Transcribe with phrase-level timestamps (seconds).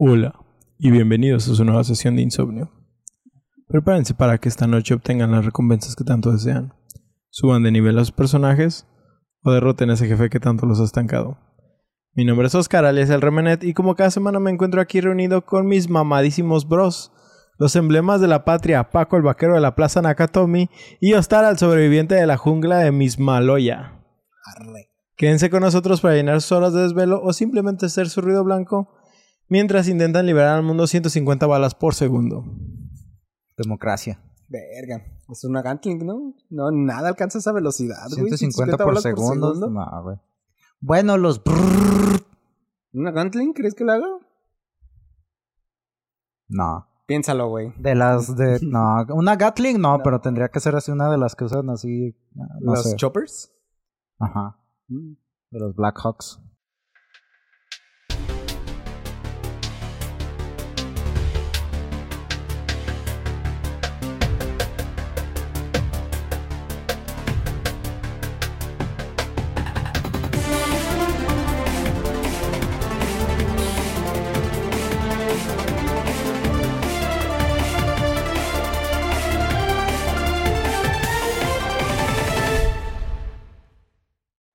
[0.00, 0.32] Hola
[0.78, 2.70] y bienvenidos a su nueva sesión de insomnio.
[3.66, 6.72] Prepárense para que esta noche obtengan las recompensas que tanto desean.
[7.30, 8.86] Suban de nivel a sus personajes
[9.42, 11.36] o derroten a ese jefe que tanto los ha estancado.
[12.14, 15.44] Mi nombre es Oscar, alias el Remenet, y como cada semana me encuentro aquí reunido
[15.44, 17.10] con mis mamadísimos bros,
[17.58, 20.70] los emblemas de la patria, Paco el vaquero de la plaza Nakatomi
[21.00, 24.00] y Ostara el sobreviviente de la jungla de Mismaloya.
[25.16, 28.94] Quédense con nosotros para llenar sus horas de desvelo o simplemente hacer su ruido blanco
[29.48, 32.44] mientras intentan liberar al mundo 150 balas por segundo.
[33.56, 34.20] Democracia.
[34.48, 35.04] Verga.
[35.28, 36.34] Es una Gatling, ¿no?
[36.48, 38.28] No, nada alcanza esa velocidad, güey.
[38.28, 39.54] 150 por balas segundo.
[39.54, 39.70] segundo.
[39.70, 40.16] No, güey.
[40.80, 41.42] Bueno, los.
[42.92, 44.08] ¿Una Gatling crees que la haga?
[46.48, 46.86] No.
[47.06, 47.72] Piénsalo, güey.
[47.78, 48.58] De las de.
[48.62, 49.04] No.
[49.10, 52.16] Una Gatling no, pero tendría que ser así una de las que usan así.
[52.34, 52.96] No ¿Los sé.
[52.96, 53.52] choppers?
[54.18, 54.58] Ajá.
[54.88, 55.12] Mm.
[55.50, 56.40] De los Black Hawks.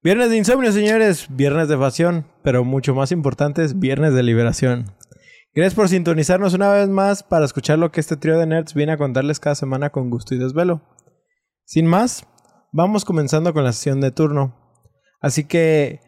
[0.03, 1.27] Viernes de insomnio, señores.
[1.29, 4.91] Viernes de pasión, pero mucho más importante es viernes de liberación.
[5.55, 8.91] Gracias por sintonizarnos una vez más para escuchar lo que este trío de nerds viene
[8.91, 10.81] a contarles cada semana con gusto y desvelo.
[11.63, 12.27] Sin más,
[12.73, 14.53] vamos comenzando con la sesión de turno.
[15.21, 16.01] Así que...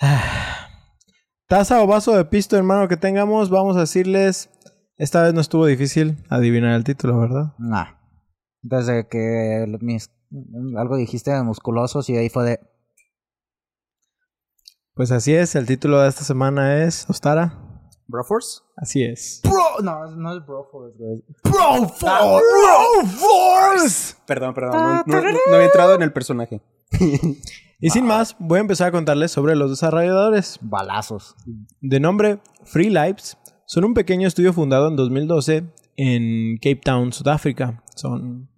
[1.48, 4.48] taza o vaso de pisto, hermano, que tengamos, vamos a decirles...
[4.96, 7.54] Esta vez no estuvo difícil adivinar el título, ¿verdad?
[7.58, 7.96] Nah.
[8.60, 10.12] Desde que mis,
[10.76, 12.60] algo dijiste de musculosos y ahí fue de.
[14.94, 17.06] Pues así es, el título de esta semana es...
[17.08, 17.58] Ostara.
[18.08, 18.60] ¿Broforce?
[18.76, 19.40] Así es.
[19.42, 21.24] Bro, no, no es Broforce, güey.
[22.82, 24.16] ¡Broforce!
[24.26, 25.02] Perdón, perdón.
[25.06, 26.60] No, no- había entrado en el personaje.
[27.84, 30.56] Y sin más, voy a empezar a contarles sobre los desarrolladores.
[30.60, 31.34] Balazos.
[31.80, 33.36] De nombre Free Lives,
[33.66, 35.64] son un pequeño estudio fundado en 2012
[35.96, 37.82] en Cape Town, Sudáfrica.
[37.96, 38.48] Son,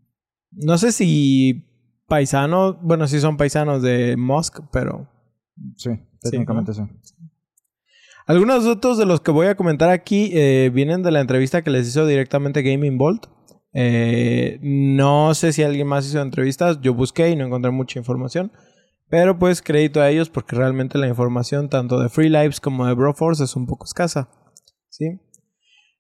[0.51, 1.65] no sé si
[2.07, 5.09] paisanos, bueno, sí son paisanos de Musk, pero
[5.79, 5.89] Sí,
[6.31, 6.83] técnicamente sí.
[8.27, 11.71] algunos datos de los que voy a comentar aquí eh, vienen de la entrevista que
[11.71, 13.27] les hizo directamente Gaming Bolt.
[13.77, 18.53] Eh, no sé si alguien más hizo entrevistas, yo busqué y no encontré mucha información.
[19.09, 22.95] Pero pues crédito a ellos porque realmente la información tanto de Free Lives como de
[22.95, 24.29] Broforce es un poco escasa.
[24.89, 25.21] ¿Sí?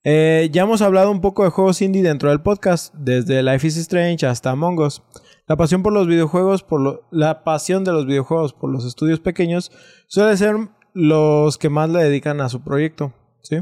[0.04, 3.76] Eh, ya hemos hablado un poco de juegos indie dentro del podcast, desde Life is
[3.78, 5.02] Strange hasta Among Us.
[5.46, 9.20] La pasión por los videojuegos, por lo- la pasión de los videojuegos por los estudios
[9.20, 9.70] pequeños
[10.06, 10.56] suele ser
[10.94, 13.12] los que más le dedican a su proyecto,
[13.42, 13.58] ¿sí?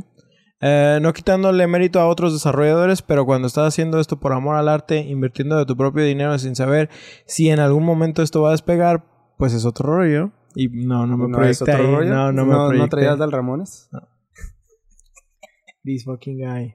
[0.60, 4.68] Eh, no quitándole mérito a otros desarrolladores, pero cuando estás haciendo esto por amor al
[4.68, 6.88] arte, invirtiendo de tu propio dinero sin saber
[7.26, 9.04] si en algún momento esto va a despegar,
[9.38, 10.30] pues es otro rollo.
[10.54, 11.82] Y no, no me ¿No es otro ahí.
[11.92, 12.14] rollo?
[12.14, 12.72] No, no me ¿No.
[12.72, 13.88] ¿No traías del Ramones?
[15.82, 16.74] This fucking guy.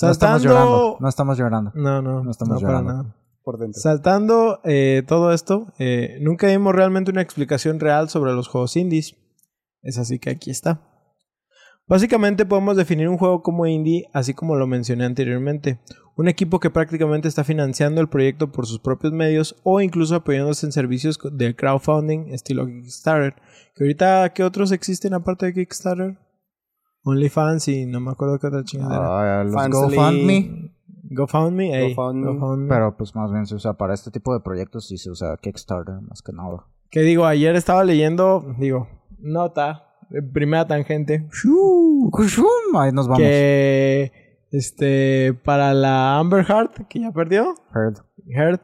[0.00, 0.96] No estamos llorando.
[1.00, 1.72] No estamos llorando.
[1.74, 2.92] No, no, No estamos para llorando.
[3.02, 3.16] nada.
[3.44, 3.80] Por dentro.
[3.80, 9.16] Saltando eh, todo esto, eh, nunca dimos realmente una explicación real sobre los juegos indies.
[9.82, 10.80] Es así que aquí está.
[11.86, 15.78] Básicamente podemos definir un juego como indie, así como lo mencioné anteriormente.
[16.16, 20.64] Un equipo que prácticamente está financiando el proyecto por sus propios medios o incluso apoyándose
[20.64, 23.34] en servicios de crowdfunding estilo Kickstarter.
[23.74, 26.18] Que ahorita, ¿qué otros existen aparte de Kickstarter?
[27.02, 29.40] OnlyFans y no me acuerdo qué otra chingadera.
[29.40, 29.68] Ah, los.
[29.68, 30.73] GoFundMe.
[31.14, 32.32] GoFundMe, ey, GoFundMe.
[32.34, 32.68] GoFundMe.
[32.68, 36.00] Pero pues más bien se usa para este tipo de proyectos y se usa Kickstarter
[36.02, 36.66] más que nada.
[36.90, 38.88] Que digo, ayer estaba leyendo, digo,
[39.18, 41.26] nota, eh, primera tangente,
[42.78, 43.18] Ahí nos vamos.
[43.18, 44.12] que
[44.50, 47.98] este para la Amber Heart, que ya perdió, Heard.
[48.28, 48.60] Heard,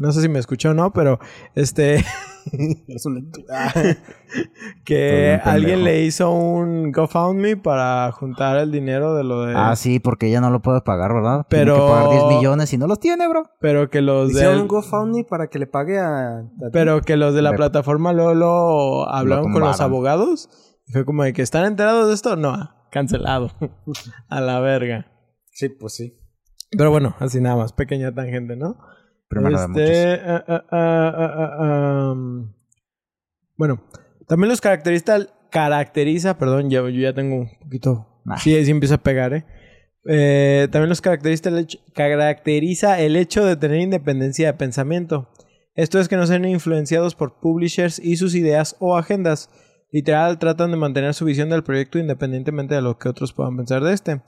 [0.00, 1.20] no sé si me escuchó o no, pero
[1.54, 2.04] este
[2.88, 3.30] Es un...
[3.50, 3.72] Ah,
[4.84, 9.98] que alguien le hizo un GoFundMe para juntar el dinero de lo de Ah, sí,
[9.98, 11.46] porque ella no lo puede pagar, ¿verdad?
[11.48, 13.42] Pero- Tiene que pagar 10 millones y no los tiene, bro.
[13.60, 16.44] pero que los de Hicieron un GoFundMe para que le pague a...
[16.72, 20.48] pero que los de la plataforma luego lo hablaron con los abogados
[20.86, 23.50] y fue como de que están enterados de esto, no, cancelado.
[24.28, 25.06] a la verga.
[25.52, 26.16] Sí, pues sí.
[26.70, 28.76] Pero bueno, así nada más, pequeña tangente, ¿no?
[29.30, 32.52] Este, ah, ah, ah, um,
[33.56, 33.80] bueno,
[34.26, 35.18] también los caracteriza,
[35.50, 38.38] caracteriza, perdón, yo ya tengo un poquito, Nah.
[38.38, 39.44] sí, sí empieza a pegar, ¿eh?
[40.08, 45.28] Eh, también los caracteriza el, hecho, caracteriza el hecho de tener independencia de pensamiento.
[45.74, 49.48] Esto es que no sean influenciados por publishers y sus ideas o agendas,
[49.92, 53.84] literal tratan de mantener su visión del proyecto independientemente de lo que otros puedan pensar
[53.84, 54.22] de este.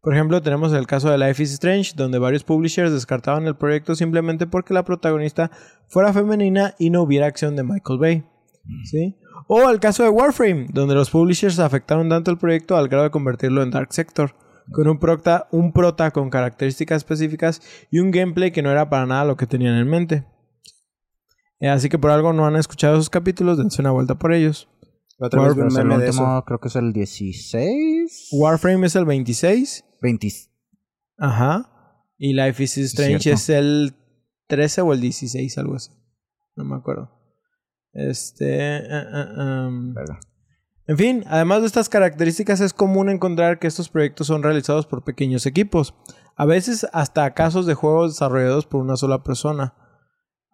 [0.00, 3.94] Por ejemplo, tenemos el caso de Life is Strange, donde varios publishers descartaban el proyecto
[3.94, 5.50] simplemente porque la protagonista
[5.88, 8.24] fuera femenina y no hubiera acción de Michael Bay.
[8.84, 9.16] ¿Sí?
[9.48, 13.10] O el caso de Warframe, donde los publishers afectaron tanto el proyecto al grado de
[13.10, 14.34] convertirlo en Dark Sector,
[14.70, 19.06] con un prota, un prota con características específicas y un gameplay que no era para
[19.06, 20.26] nada lo que tenían en mente.
[21.60, 24.68] Eh, Así que por algo no han escuchado esos capítulos, dense una vuelta por ellos.
[25.18, 26.44] Otra vez un Pues el meme de último eso.
[26.44, 28.28] creo que es el 16.
[28.32, 29.84] Warframe es el 26.
[30.00, 30.28] 20.
[31.18, 31.70] Ajá.
[32.16, 33.36] Y Life is Strange cierto.
[33.36, 33.94] es el
[34.46, 35.90] 13 o el 16, algo así.
[36.56, 37.10] No me acuerdo.
[37.92, 38.80] Este.
[39.36, 40.20] um, Verga.
[40.86, 45.04] En fin, además de estas características, es común encontrar que estos proyectos son realizados por
[45.04, 45.94] pequeños equipos.
[46.34, 49.74] A veces hasta casos de juegos desarrollados por una sola persona.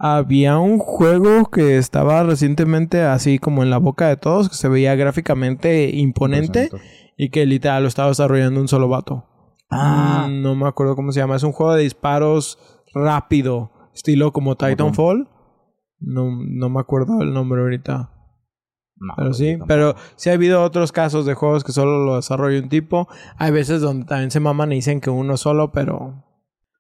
[0.07, 4.69] Había un juego que estaba recientemente así como en la boca de todos, que se
[4.69, 6.69] veía gráficamente imponente
[7.17, 9.25] y que literal lo estaba desarrollando un solo vato.
[9.71, 11.37] Ah, Mm, No me acuerdo cómo se llama.
[11.37, 12.59] Es un juego de disparos
[12.93, 13.71] rápido.
[13.95, 15.27] Estilo como Titanfall.
[16.01, 18.11] No, no me acuerdo el nombre ahorita.
[18.97, 19.57] no, Pero pues, sí.
[19.67, 23.09] Pero sí ha habido otros casos de juegos que solo lo desarrolla un tipo.
[23.39, 26.25] Hay veces donde también se maman y dicen que uno solo, pero...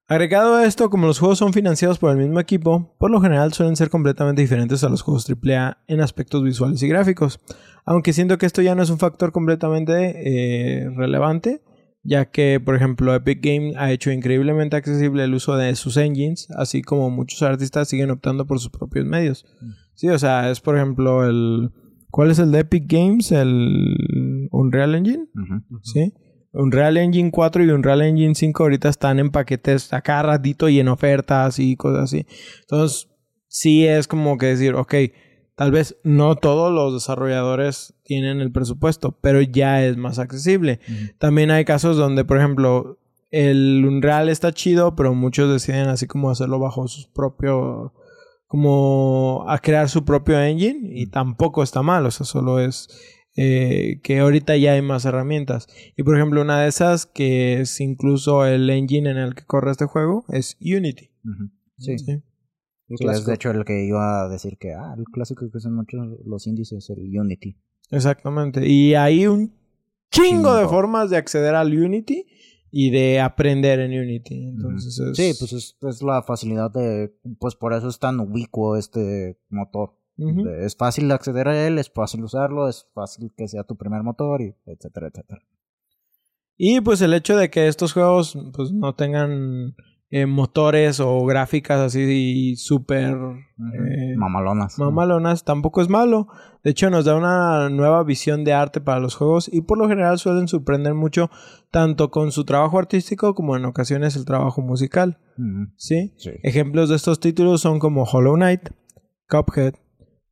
[0.06, 3.54] Agregado a esto, como los juegos son financiados por el mismo equipo, por lo general
[3.54, 7.40] suelen ser completamente diferentes a los juegos AAA en aspectos visuales y gráficos.
[7.86, 11.62] Aunque siento que esto ya no es un factor completamente eh, relevante,
[12.02, 16.48] ya que, por ejemplo, Epic Games ha hecho increíblemente accesible el uso de sus engines,
[16.54, 19.46] así como muchos artistas siguen optando por sus propios medios.
[19.94, 21.70] Sí, o sea, es por ejemplo el...
[22.10, 23.32] ¿Cuál es el de Epic Games?
[23.32, 25.28] El Unreal Engine.
[25.82, 26.12] ¿sí?
[26.54, 30.80] Unreal Engine 4 y Unreal Engine 5 ahorita están en paquetes a cada ratito y
[30.80, 32.26] en ofertas y cosas así.
[32.60, 33.08] Entonces,
[33.48, 34.94] sí es como que decir, ok,
[35.56, 40.80] tal vez no todos los desarrolladores tienen el presupuesto, pero ya es más accesible.
[41.18, 42.98] También hay casos donde, por ejemplo,
[43.30, 47.90] el Unreal está chido, pero muchos deciden así como hacerlo bajo sus propios...
[48.46, 52.88] como a crear su propio engine y tampoco está mal, o sea, solo es
[53.36, 55.66] eh, que ahorita ya hay más herramientas.
[55.96, 59.70] Y por ejemplo, una de esas que es incluso el engine en el que corre
[59.70, 61.10] este juego es Unity.
[61.78, 61.98] Sí.
[61.98, 62.22] ¿sí?
[62.88, 66.00] Es de hecho el que iba a decir que ah, el clásico que usan muchos
[66.24, 67.56] los índices, el Unity.
[67.90, 68.68] Exactamente.
[68.68, 69.52] Y hay un
[70.10, 72.26] chingo de formas de acceder al Unity
[72.70, 74.48] y de aprender en Unity.
[74.48, 75.16] Entonces es...
[75.16, 79.96] Sí, pues es, es la facilidad de, pues por eso es tan ubicuo este motor.
[80.16, 84.42] Es fácil acceder a él, es fácil usarlo, es fácil que sea tu primer motor,
[84.42, 85.40] y etcétera, etcétera.
[86.56, 89.74] Y pues el hecho de que estos juegos pues no tengan
[90.10, 94.78] eh, motores o gráficas así súper eh, Mamalonas.
[94.78, 96.28] mamalonas tampoco es malo.
[96.62, 99.88] De hecho nos da una nueva visión de arte para los juegos y por lo
[99.88, 101.30] general suelen sorprender mucho
[101.72, 105.18] tanto con su trabajo artístico como en ocasiones el trabajo musical.
[105.76, 106.12] Sí.
[106.44, 108.68] Ejemplos de estos títulos son como Hollow Knight,
[109.28, 109.74] Cuphead,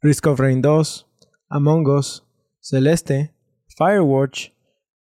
[0.03, 1.07] Risk of Rain 2,
[1.51, 2.25] Among Us,
[2.61, 3.33] Celeste,
[3.77, 4.51] Firewatch,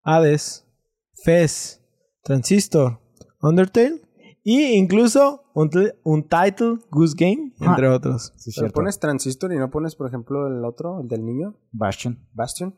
[0.04, 0.64] Hades,
[1.25, 1.81] Fez,
[2.25, 2.99] Transistor,
[3.40, 4.00] Undertale
[4.44, 5.70] y incluso un,
[6.04, 7.66] un title Goose Game, Ah.
[7.70, 8.32] entre otros.
[8.37, 12.19] Sí, Pero pones Transistor y no pones, por ejemplo, el otro, el del niño, Bastion.
[12.32, 12.75] Bastion.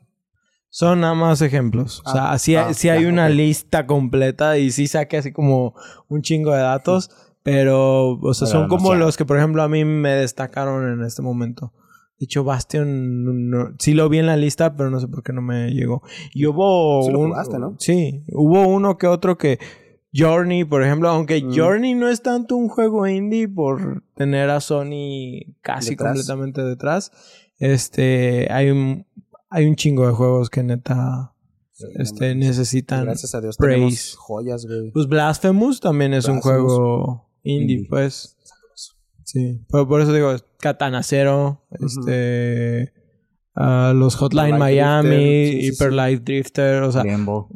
[0.69, 2.01] Son nada más ejemplos.
[2.05, 5.31] O sea, Ah, sí, ah, sí hay ya, una lista completa y sí saqué así
[5.31, 5.73] como
[6.09, 7.09] un chingo de datos,
[7.43, 11.05] pero, o sea, Pero son como los que, por ejemplo, a mí me destacaron en
[11.05, 11.71] este momento.
[12.19, 15.33] De hecho, Bastion no- sí lo vi en la lista, pero no sé por qué
[15.33, 16.01] no me llegó.
[16.33, 17.75] Y hubo Sí lo un- jugaste, ¿no?
[17.79, 19.59] Sí, hubo uno que otro que
[20.13, 21.53] Journey, por ejemplo, aunque Mm.
[21.53, 26.13] Journey no es tanto un juego indie por tener a Sony casi Detrás.
[26.13, 27.11] completamente detrás,
[27.59, 29.05] este, hay un,
[29.49, 31.33] hay un chingo de juegos que neta
[31.73, 33.03] Sí, este, no necesitan.
[33.03, 33.75] Gracias a Dios praise.
[33.75, 34.91] tenemos joyas, güey.
[34.91, 37.89] Pues Blasphemous también es un juego indie, Indie.
[37.89, 38.34] pues.
[39.35, 42.93] Sí, pero por eso digo, Katana Zero, este,
[43.53, 45.95] los Hotline Miami, Drifter, sí, sí, Hyper sí.
[45.95, 47.49] Light Drifter, o sea, Limbo.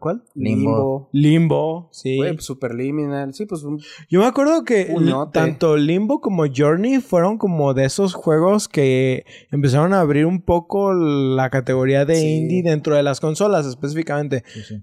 [0.00, 0.22] ¿cuál?
[0.34, 1.08] Limbo.
[1.14, 2.18] Limbo, sí.
[2.18, 3.32] Güey, pues, Superliminal.
[3.32, 3.80] Sí, pues un...
[4.10, 4.94] Yo me acuerdo que
[5.32, 10.92] tanto Limbo como Journey fueron como de esos juegos que empezaron a abrir un poco
[10.92, 12.26] la categoría de Sí.
[12.36, 14.44] indie dentro de las consolas específicamente.
[14.46, 14.82] Sí.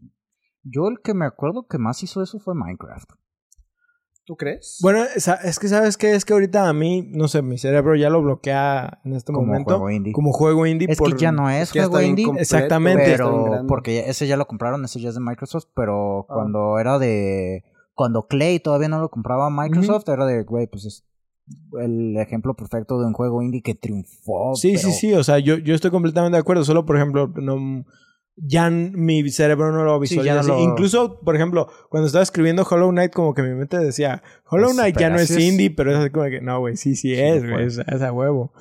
[0.64, 3.12] Yo el que me acuerdo que más hizo eso fue Minecraft.
[4.26, 4.80] ¿Tú crees?
[4.82, 5.04] Bueno,
[5.44, 6.16] es que sabes qué?
[6.16, 9.46] es que ahorita a mí, no sé, mi cerebro ya lo bloquea en este Como
[9.46, 10.14] momento juego indie.
[10.14, 10.88] como juego indie.
[10.90, 12.26] Es por- que ya no es que juego indie.
[12.26, 13.04] completo, Exactamente.
[13.06, 16.34] Pero porque ese ya lo compraron, ese ya es de Microsoft, pero Ah.
[16.34, 17.64] cuando era de
[17.94, 21.06] cuando Clay todavía no lo compraba Microsoft, era de, güey, pues es
[21.80, 24.56] el ejemplo perfecto de un juego indie que triunfó.
[24.56, 25.14] Sí, sí, sí.
[25.14, 26.64] O sea, yo, yo estoy completamente de acuerdo.
[26.66, 27.86] Solo, por ejemplo, no,
[28.38, 30.34] ya mi cerebro no lo Sí, visualiza.
[30.36, 30.50] no así.
[30.50, 34.68] lo- Incluso, por ejemplo, cuando estaba escribiendo Hollow Knight, como que mi mente decía, Hollow
[34.68, 37.14] Pues, Knight ya no es indie, pero es así como que, no, güey, sí, sí,
[37.14, 37.66] es, güey, fue.
[37.66, 38.52] es, es a huevo.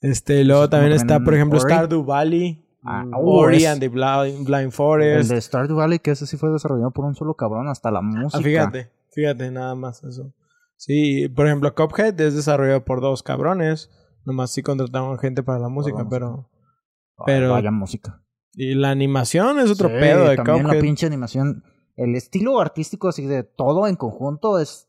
[0.00, 1.72] Este, luego como también está, por ejemplo, Ori.
[1.72, 5.30] Stardew Valley, Ah, Mm, oh, Ori es- and the Blind, Blind El Forest.
[5.30, 8.38] de Stardew Valley, que ese sí fue desarrollado por un solo cabrón, hasta la música.
[8.38, 10.34] Ah, fíjate, fíjate, nada más eso.
[10.76, 13.88] Sí, por ejemplo, Cuphead es desarrollado por dos cabrones.
[14.24, 16.48] Nomás sí contrataban gente para la música, pero...
[17.24, 18.20] Pero- Vaya música.
[18.54, 20.74] Y la animación es otro Sí, pedo de también Cuphead.
[20.76, 21.62] la pinche animación.
[21.96, 24.88] El estilo artístico así de todo en conjunto es...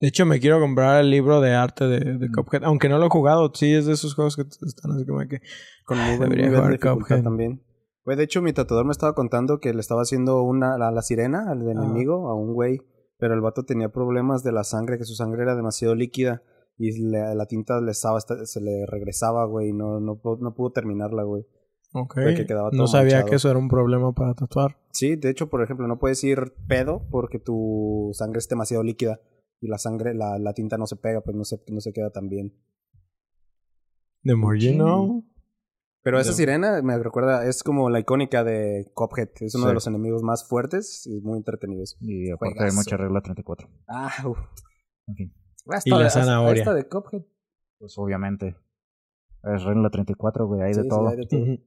[0.00, 2.32] De hecho, me quiero comprar el libro de arte de, de Mm.
[2.32, 2.64] Cuphead.
[2.64, 5.40] Aunque no lo he jugado, sí es de esos juegos que están así como que...
[5.84, 7.22] Con muy buen Debería jugar Cuphead.
[7.22, 7.62] también.
[8.04, 11.02] Pues de hecho, mi tatuador me estaba contando que le estaba haciendo una a la
[11.02, 11.70] sirena, al Ajá.
[11.70, 12.80] enemigo, a un güey.
[13.18, 16.42] Pero el vato tenía problemas de la sangre, que su sangre era demasiado líquida.
[16.78, 19.70] Y le- la tinta le estaba, se le regresaba, güey.
[19.70, 21.46] y No, no, no pudo terminarla, güey.
[22.02, 22.16] Ok.
[22.16, 23.30] De que quedaba todo No sabía manchado.
[23.30, 24.76] que eso era un problema para tatuar.
[24.92, 29.20] Sí, de hecho, por ejemplo, no puedes ir pedo porque tu sangre es demasiado líquida.
[29.60, 32.10] Y la sangre, la, la tinta no se pega, pues no se, no se queda
[32.10, 32.52] tan bien.
[34.24, 35.24] The more you know.
[36.02, 39.30] Pero esa sirena me recuerda, es como la icónica de Cuphead.
[39.40, 39.68] Es uno Sí.
[39.68, 41.96] de los enemigos más fuertes y muy entretenidos.
[42.00, 43.68] Y aparte hay mucha regla 34.
[43.88, 44.38] Ah, uf.
[45.08, 45.34] En fin,
[45.84, 46.60] Y la zanahoria.
[46.62, 47.22] Esta de Cuphead.
[47.78, 48.56] pues obviamente.
[49.42, 51.66] Es regla 34, güey, hay Sí, de hay de todo.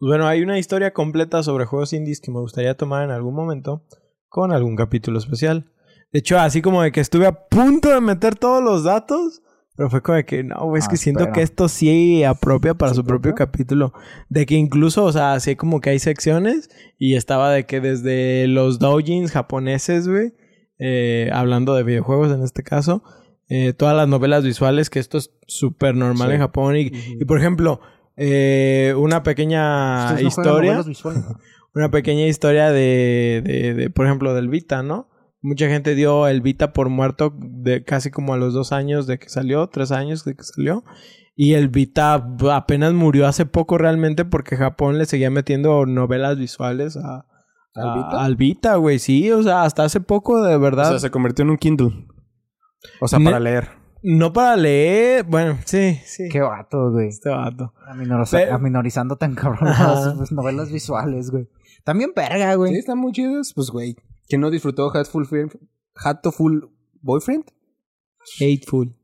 [0.00, 3.34] Pues bueno, hay una historia completa sobre juegos indies que me gustaría tomar en algún
[3.34, 3.84] momento
[4.28, 5.70] con algún capítulo especial.
[6.10, 9.42] De hecho, así como de que estuve a punto de meter todos los datos,
[9.76, 11.34] pero fue como de que no, es Ah, que siento espera.
[11.34, 13.92] que esto sí apropia para ¿Sí su propio capítulo.
[14.30, 18.46] De que incluso, o sea, así como que hay secciones y estaba de que desde
[18.48, 20.32] los doujins japoneses, güey,
[20.78, 23.02] eh, hablando de videojuegos en este caso,
[23.50, 26.34] eh, todas las novelas visuales, que esto es súper normal Sí.
[26.36, 26.76] en Japón.
[26.76, 26.90] Y,
[27.20, 27.80] y, por ejemplo,
[28.22, 31.24] eh, una pequeña ¿Ustedes no juegan historia
[31.74, 35.08] una pequeña historia de, de, de, por ejemplo, del Vita, ¿no?
[35.40, 39.18] Mucha gente dio el Vita por muerto de casi como a los dos años de
[39.18, 40.84] que salió, tres años de que salió.
[41.34, 42.22] Y el Vita
[42.52, 47.24] apenas murió hace poco realmente porque Japón le seguía metiendo novelas visuales a,
[47.74, 48.24] ¿Al a- Vita?
[48.24, 48.98] al Vita, güey.
[48.98, 50.90] Sí, o sea, hasta hace poco, de O verdad.
[50.90, 52.06] sea, se convirtió en un Kindle.
[53.00, 53.68] O sea, Ne- para leer.
[54.02, 55.24] No para leer.
[55.24, 56.28] Bueno, sí, sí.
[56.30, 57.08] Qué vato, güey.
[57.08, 57.74] Este vato.
[57.86, 60.14] Aminoriza- Pero- Aminorizando tan cabrón Ajá.
[60.16, 61.48] las novelas visuales, güey.
[61.84, 62.72] También verga, güey.
[62.72, 63.52] Sí, están muy chidos.
[63.54, 63.96] Pues, güey.
[64.28, 65.58] ¿Quién no disfrutó Hatful, Friend-
[65.94, 66.70] Hatoful
[67.02, 67.44] Boyfriend?
[68.40, 68.96] Hateful.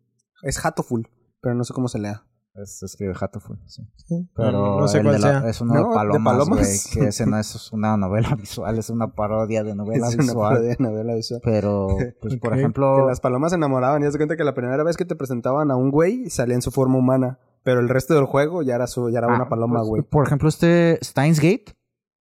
[0.43, 1.09] Es Hatoful,
[1.41, 2.23] pero no sé cómo se lea.
[2.63, 3.83] Es, es que Hatoful, sí.
[4.07, 4.29] Sí.
[4.35, 5.51] Pero no, no sé el cuál de la- sea.
[5.51, 5.81] es uno ¿No?
[5.83, 6.91] de ¿De palomas, palomas?
[6.93, 10.55] Que ese no es una novela visual, es una parodia de novela es una visual.
[10.55, 11.41] parodia de novela visual.
[11.45, 11.89] Pero,
[12.21, 12.97] pues, por ejemplo...
[12.97, 14.03] Que las palomas se enamoraban.
[14.03, 16.55] Y haz de cuenta que la primera vez que te presentaban a un güey salía
[16.55, 17.39] en su forma humana.
[17.63, 20.03] Pero el resto del juego ya era su, ya era ah, una paloma, pues, güey.
[20.03, 21.65] por ejemplo, este Steins Gate.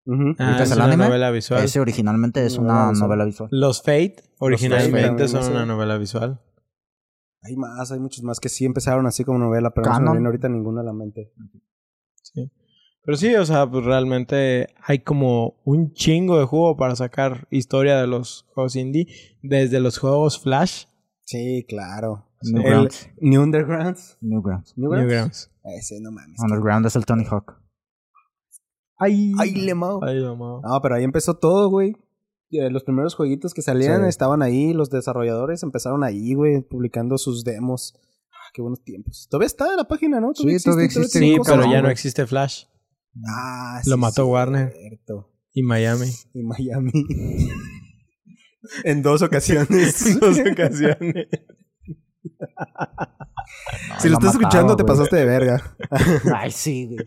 [0.07, 1.05] Ah, ¿ubicas es el una anime?
[1.05, 1.63] novela visual.
[1.63, 3.49] ese originalmente es una novela visual.
[3.51, 5.51] Los Fate originalmente también, son sí.
[5.51, 6.39] una novela visual.
[7.45, 10.05] Hay más, hay muchos más que sí empezaron así como novela, pero no se me
[10.05, 10.13] Canon.
[10.17, 11.31] viene ahorita ninguno a la mente.
[12.21, 12.51] Sí.
[13.03, 17.97] Pero sí, o sea, pues realmente hay como un chingo de juego para sacar historia
[18.01, 19.07] de los juegos indie.
[19.43, 20.85] Desde los juegos Flash,
[21.25, 22.27] Sí, claro.
[22.41, 23.09] El Newgrounds.
[23.19, 24.17] New Undergrounds.
[24.21, 24.77] Newgrounds.
[24.77, 25.07] ¿Newgrounds?
[25.07, 25.51] Newgrounds.
[25.63, 26.39] Ese, no mames.
[26.39, 27.59] Underground es el Tony Hawk.
[28.97, 30.03] Ay, Ay, le mao.
[30.03, 30.61] Ay, mamá.
[30.63, 31.95] No, pero ahí empezó todo, güey.
[32.51, 34.09] Eh, Los primeros jueguitos que salían Sí.
[34.09, 37.95] estaban ahí, los desarrolladores empezaron ahí, güey, publicando sus demos.
[38.31, 39.27] Ah, qué buenos tiempos.
[39.29, 40.33] Todavía está en la página, ¿no?
[40.33, 41.19] Sí, todavía existe.
[41.19, 42.65] tiene Sí, pero ya no existe Flash.
[43.27, 44.73] Ah, Lo sí, mató Warner.
[44.73, 45.31] cierto.
[45.53, 46.07] Y Miami.
[46.33, 46.91] En Miami.
[48.83, 50.05] en dos ocasiones.
[50.05, 51.27] En dos ocasiones.
[53.99, 55.75] Si lo estás escuchando, te pasaste de verga.
[56.35, 57.05] Ay, sí, güey.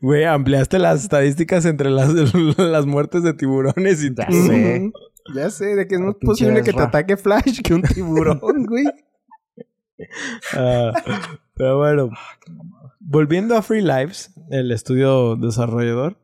[0.00, 2.12] Güey, ampliaste las estadísticas entre las,
[2.58, 4.92] las muertes de tiburones y Ya sé.
[5.34, 8.66] Ya sé, de que es más Pinche posible que te ataque Flash que un tiburón,
[8.66, 8.86] güey.
[10.54, 10.92] Ah,
[11.54, 12.10] pero bueno,
[13.00, 16.18] volviendo a Free Lives, el estudio desarrollador,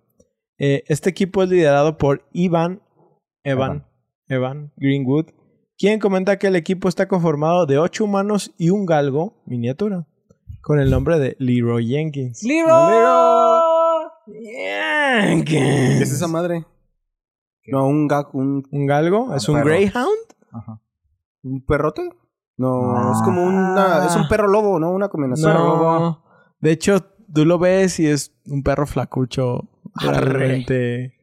[0.58, 2.82] eh, este equipo es liderado por Ivan,
[3.42, 3.86] Evan,
[4.28, 5.30] Evan Greenwood,
[5.82, 10.06] quien comenta que el equipo está conformado de ocho humanos y un galgo miniatura,
[10.60, 12.40] con el nombre de Leroy Jenkins.
[14.26, 15.44] Jenkins.
[15.44, 16.64] ¿Qué es esa madre?
[17.66, 19.34] No, un gato, un, ¿Un galgo?
[19.34, 19.66] ¿Es un perro.
[19.66, 20.08] Greyhound?
[20.52, 20.80] Ajá.
[21.42, 22.08] un perrote.
[22.56, 23.12] No, Ah.
[23.16, 24.92] es como una, es un perro lobo, ¿no?
[24.92, 25.52] Una combinación.
[25.52, 26.22] No.
[26.60, 27.00] De hecho,
[27.34, 29.68] tú lo ves y es un perro flacucho.
[29.96, 30.20] Arre.
[30.30, 31.14] Realmente.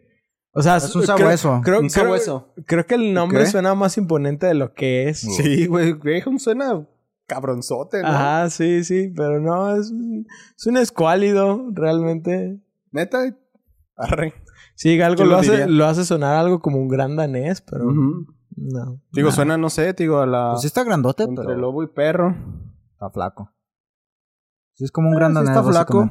[0.59, 1.61] O sea, Es un sabueso.
[1.63, 2.53] Creo, Un sabueso.
[2.65, 3.45] creo que el nombre ¿Qué?
[3.45, 5.19] suena más imponente de lo que es.
[5.21, 6.85] Sí, güey, Greyhound suena
[7.27, 8.07] cabronzote, ¿no?
[8.09, 10.25] Ajá, sí, sí, pero no, es, un-
[10.57, 12.59] es un escuálido, realmente.
[12.91, 13.19] Neta,
[13.95, 14.33] arre.
[14.75, 18.25] Sí, algo lo lo hace, lo hace sonar algo como un gran danés, pero Ujú.
[18.57, 19.01] no.
[19.11, 19.35] Digo, nada.
[19.35, 20.49] suena, no sé, digo, a la...
[20.51, 22.35] Pues sí está grandote, entre pero lobo y perro.
[22.93, 23.53] está flaco.
[24.73, 26.09] Sí, es como un Ah, gran sí danés, está flaco.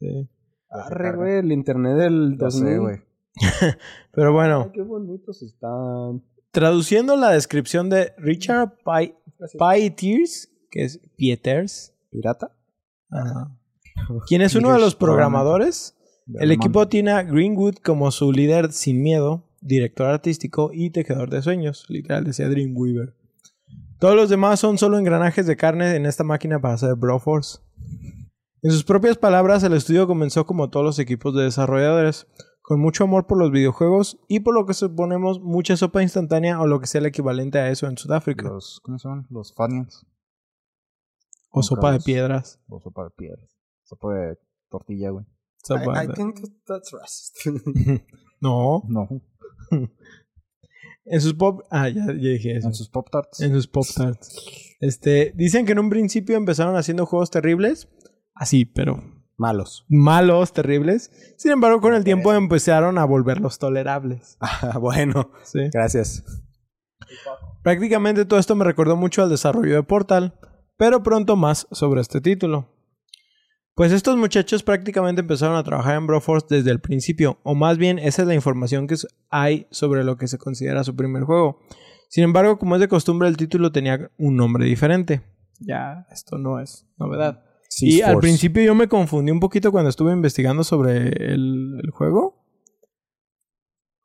[0.00, 0.28] Sí.
[0.70, 2.68] Arre, güey, el internet del Ya 2000.
[2.68, 3.07] sé, güey.
[4.12, 6.22] Pero bueno, Ay, qué bonitos están.
[6.50, 9.14] traduciendo la descripción de Richard Pi-
[9.58, 12.52] Pieters, que es Pieters, ¿Pirata?
[13.10, 13.56] Ajá.
[14.26, 15.94] quien es uno de los programadores.
[16.34, 21.40] El equipo tiene a Greenwood como su líder sin miedo, director artístico y tejedor de
[21.40, 21.86] sueños.
[21.88, 23.14] Literal, decía Dreamweaver.
[23.98, 27.58] Todos los demás son solo engranajes de carne en esta máquina para hacer Broforce.
[28.62, 32.26] En sus propias palabras, el estudio comenzó como todos los equipos de desarrolladores,
[32.68, 36.66] con mucho amor por los videojuegos y por lo que suponemos mucha sopa instantánea o
[36.66, 38.46] lo que sea el equivalente a eso en Sudáfrica.
[38.46, 39.26] Los, ¿Cómo se llaman?
[39.30, 40.06] Los Funyuns.
[41.48, 42.60] O sopa de piedras.
[42.68, 43.56] O sopa de piedras.
[43.84, 45.24] Sopa de tortilla, güey.
[45.64, 47.38] Sopa I, I think that's racist.
[48.42, 48.82] No.
[48.86, 49.08] No.
[51.06, 51.62] En sus pop...
[51.70, 52.68] Ah, ya, ya dije eso.
[52.68, 53.40] En sus Pop Tarts.
[53.40, 54.76] En sus Pop Tarts.
[54.78, 57.88] Este, dicen que en un principio empezaron haciendo juegos terribles.
[58.34, 59.02] Así, pero
[59.38, 59.86] Malos.
[59.88, 61.10] malos, terribles.
[61.38, 64.36] Sin embargo, con el tiempo empezaron a volverlos tolerables.
[64.40, 65.60] Ah, bueno, Sí.
[65.72, 66.24] gracias.
[67.62, 70.34] Prácticamente todo esto me recordó mucho al desarrollo de Portal,
[70.76, 72.66] pero pronto más sobre este título.
[73.74, 78.00] Pues estos muchachos prácticamente empezaron a trabajar en Broforce desde el principio, o más bien
[78.00, 78.96] esa es la información que
[79.30, 81.60] hay sobre lo que se considera su primer juego.
[82.08, 85.22] Sin embargo, como es de costumbre, el título tenía un nombre diferente.
[85.60, 87.44] Ya, esto no es novedad.
[87.80, 92.42] Y al principio yo me confundí un poquito cuando estuve investigando sobre el, el juego.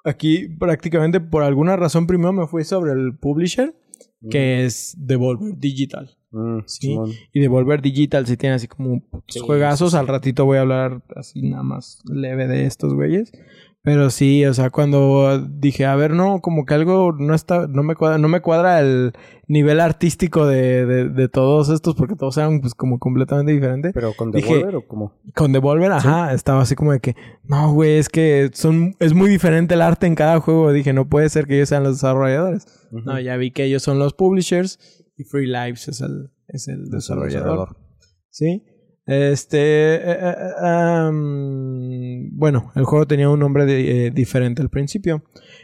[0.06, 3.74] Aquí prácticamente por alguna razón primero me fui sobre el publisher,
[4.30, 6.18] que es Devolver Digital.
[6.32, 6.98] Mm, Sí.
[7.32, 9.92] Y Devolver Digital sí tiene así como Sí, juegazos.
[9.92, 9.98] sí.
[9.98, 13.32] Al ratito voy a hablar así nada más leve de estos güeyes.
[13.86, 17.84] Pero sí, o sea, cuando dije, a ver, no, como que algo no está, no
[17.84, 19.12] me cuadra, no me cuadra el
[19.50, 23.92] nivel artístico de, de, de todos estos, porque todos eran pues como completamente diferentes.
[23.94, 25.20] ¿Pero con Dije- Devolver o cómo?
[25.36, 29.30] Con Devolver, ajá, estaba así como de que, no, güey, es que son, es muy
[29.30, 30.72] diferente el arte en cada juego.
[30.72, 32.66] Dije, no puede ser que ellos sean los desarrolladores.
[32.92, 34.80] No, ya vi que ellos son los publishers
[35.18, 37.76] y Free Lives es el, es el desarrollador.
[38.30, 38.64] ¿Sí?
[39.06, 39.58] Este.
[39.96, 45.24] eh, eh, eh, um, bueno, el juego tenía un nombre de- eh, diferente al principio.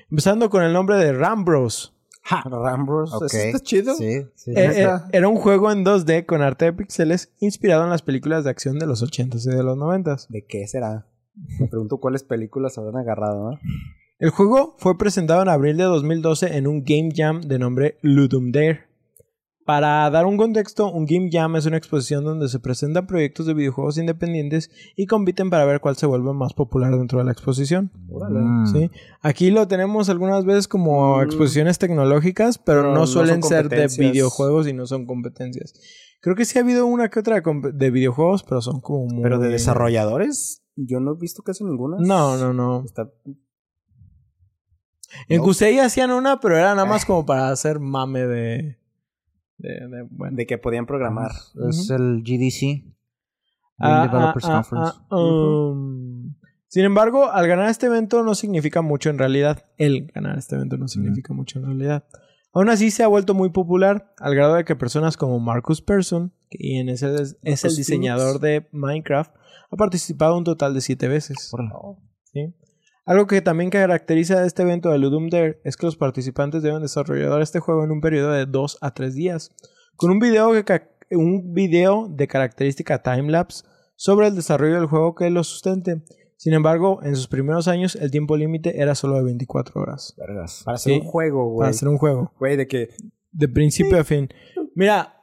[0.10, 1.96] Empezando con el nombre de Rambros.
[2.30, 3.14] Rambros.
[3.14, 3.24] Ok.
[3.26, 3.96] ¿Eso está chido?
[3.96, 4.52] Sí, sí.
[4.56, 8.44] Eh, eh, era un juego en 2D con arte de píxeles inspirado en las películas
[8.44, 10.28] de acción de los 80s y de los 90s.
[10.30, 11.08] ¿De qué será?
[11.60, 13.60] Me pregunto cuáles películas habrán agarrado, ¿no?
[14.20, 18.52] El juego fue presentado en abril de 2012 en un Game Jam de nombre Ludum
[18.52, 18.89] Dare.
[19.70, 23.54] Para dar un contexto, un Game Jam es una exposición donde se presentan proyectos de
[23.54, 27.92] videojuegos independientes y compiten para ver cuál se vuelve más popular dentro de la exposición.
[28.08, 28.66] Mm.
[28.66, 28.90] ¿sí?
[29.22, 31.22] Aquí lo tenemos algunas veces como Mm.
[31.22, 35.76] exposiciones tecnológicas, pero, Pero no no suelen ser de videojuegos y no son competencias.
[36.20, 39.22] Creo que sí ha habido una que otra de, videojuegos, pero son como muy...
[39.22, 41.98] Pero de desarrolladores, yo no he visto casi ninguna.
[42.00, 42.84] No, no, no.
[42.86, 43.08] Está...
[45.28, 45.44] En No.
[45.44, 48.79] Kusei hacían una, pero era nada más como para hacer mame de...
[49.60, 50.36] de, de- bueno.
[50.36, 51.32] De que podían programar.
[51.70, 52.86] Es el GDC.
[53.78, 54.94] Ah, Developers ah, ah, Conference.
[55.10, 56.36] ah, um,
[56.68, 59.66] Sin embargo, al ganar este evento no significa mucho en realidad.
[59.78, 62.06] El ganar este evento no significa mucho en realidad.
[62.52, 66.34] Aún así se ha vuelto muy popular al grado de que personas como Marcus Persson,
[66.50, 69.32] quien es el, es el diseñador de Minecraft,
[69.72, 71.52] ha participado un total de siete veces.
[72.24, 72.54] ¿sí?
[73.10, 76.84] Algo que también caracteriza a este evento de Ludum Dare es que los participantes deben
[76.84, 79.50] desarrollar este juego en un periodo de 2 a 3 días,
[79.96, 80.82] con un video, que
[81.16, 83.64] un video de característica timelapse
[83.96, 86.04] sobre el desarrollo del juego que lo sustente.
[86.38, 90.14] Sin embargo, en sus primeros años el tiempo límite era solo de 24 horas.
[90.16, 90.44] Para
[90.76, 91.00] hacer Sí.
[91.00, 91.58] un juego, güey.
[91.62, 92.90] para hacer un juego, Güey, de que...
[93.32, 94.30] de principio a fin.
[94.76, 95.19] Mira,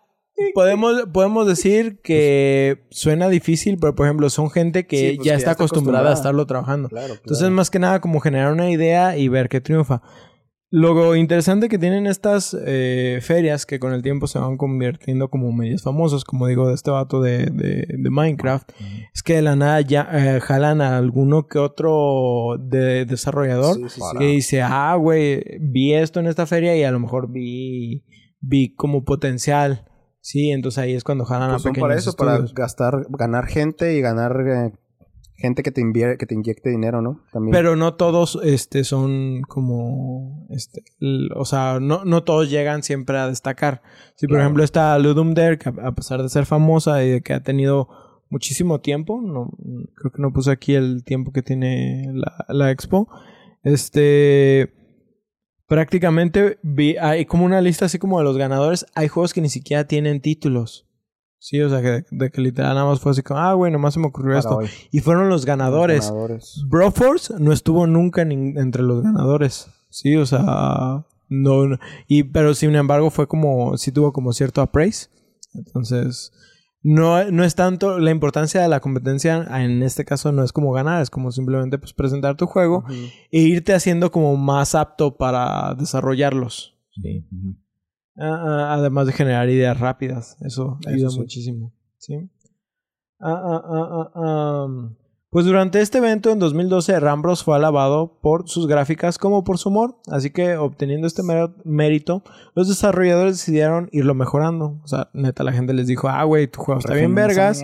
[0.55, 5.33] podemos, podemos decir que suena difícil, pero por ejemplo, son gente que Sí, pues, ya
[5.33, 6.89] que está acostumbrada a estarlo trabajando.
[6.89, 7.55] Claro, Entonces, claro.
[7.55, 10.03] más que nada, como generar una idea y ver qué triunfa.
[10.69, 15.53] Lo interesante que tienen estas eh, ferias que con el tiempo se van convirtiendo como
[15.53, 18.69] medios famosos, como digo, de este vato de, de- de Minecraft,
[19.15, 23.83] es que de la nada ya eh, jalan a alguno que otro de desarrollador Sí,
[23.89, 24.19] sí, sí.
[24.19, 28.05] que dice, ah, güey, vi esto en esta feria y a lo mejor vi,
[28.41, 29.87] vi como potencial.
[30.29, 32.55] Sí, entonces ahí es cuando jalan Pues a son pequeños para eso, para estudios.
[32.55, 34.73] gastar, ganar gente y ganar eh,
[35.37, 37.21] gente que te, envíe, que te inyecte dinero, ¿no?
[37.33, 37.53] También.
[37.53, 40.49] Pero no todos este, son como.
[40.51, 40.83] Este,
[41.37, 43.83] o sea, no, no todos llegan siempre a destacar.
[44.17, 44.43] Si, por Claro.
[44.47, 47.45] ejemplo, está Ludum Dare, que a a pesar de ser famosa y de que ha
[47.45, 47.89] tenido
[48.29, 49.51] muchísimo tiempo, no,
[49.95, 53.09] creo que no puse aquí el tiempo que tiene la, la expo.
[53.63, 54.73] Este.
[55.67, 58.87] Prácticamente vi, hay como una lista así como de los ganadores.
[58.95, 60.87] Hay juegos que ni siquiera tienen títulos.
[61.39, 63.95] Sí, o sea, que, de que literal nada más fue así como, ah, güey, nomás
[63.95, 64.57] se me ocurrió Para esto.
[64.57, 64.69] hoy.
[64.91, 66.07] Y fueron los ganadores.
[66.09, 66.63] ganadores.
[66.69, 69.69] Broforce no estuvo nunca entre los ganadores.
[69.91, 74.61] Sí, o sea, no, no- y pero sin embargo fue como sí tuvo como cierto
[74.63, 75.11] appraise.
[75.55, 76.33] Entonces,
[76.89, 80.71] no, no es tanto la importancia de la competencia en este caso no es como
[80.71, 82.93] ganar, es como simplemente pues presentar tu juego Ujú.
[83.33, 86.77] e irte haciendo como más apto para desarrollarlos.
[86.93, 87.27] Sí.
[88.17, 90.37] Ah, ah, además de generar ideas rápidas.
[90.43, 91.19] Eso Eso ayuda sí.
[91.19, 91.73] muchísimo.
[91.99, 92.31] ¿sí?
[93.19, 94.95] Ah, ah, ah, ah, am.
[95.29, 99.71] Pues durante este evento en 2012, Rambros fue alabado por sus gráficas como por su
[99.71, 99.97] humor.
[100.11, 101.23] Así que obteniendo este
[101.65, 102.23] mérito,
[102.55, 104.81] los desarrolladores decidieron irlo mejorando.
[104.85, 107.63] O sea, neta, la gente les dijo, ah, güey, tu juego está bien vergas.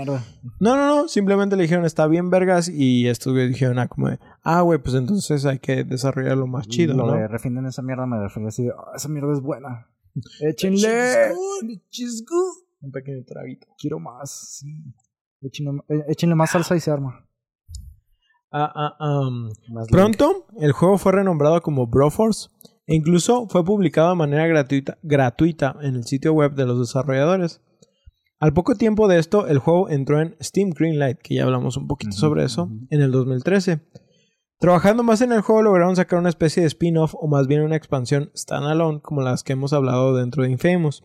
[0.60, 1.08] No, no, no.
[1.08, 2.68] Simplemente le dijeron, está bien vergas.
[2.68, 6.66] Y estos güeyes dijeron, ah, como de, ah, güey, pues entonces hay que desarrollarlo más
[6.66, 7.12] chido, Lo ¿no?
[7.12, 9.86] de refinen esa mierda me refiero así, "Ah, esa mierda es buena.
[10.40, 11.32] Échenle.
[12.80, 13.68] Un pequeño traguito.
[13.78, 14.66] Quiero más, sí.
[15.40, 17.24] Échenle, eh, échenle más salsa y se arma.
[18.52, 19.28] Ah, ah,
[19.90, 22.50] Pronto, el juego fue renombrado como Broforce
[22.86, 27.62] e incluso fue publicado de manera gratuita, gratuita en el sitio web de los desarrolladores.
[28.40, 31.86] Al poco tiempo de esto, el juego entró en Steam Greenlight, que ya hablamos un
[31.86, 33.80] poquito sobre eso, en el 2013.
[34.58, 37.76] Trabajando más en el juego, lograron sacar una especie de spin-off o más bien una
[37.76, 41.02] expansión standalone, como las que hemos hablado dentro de Infamous.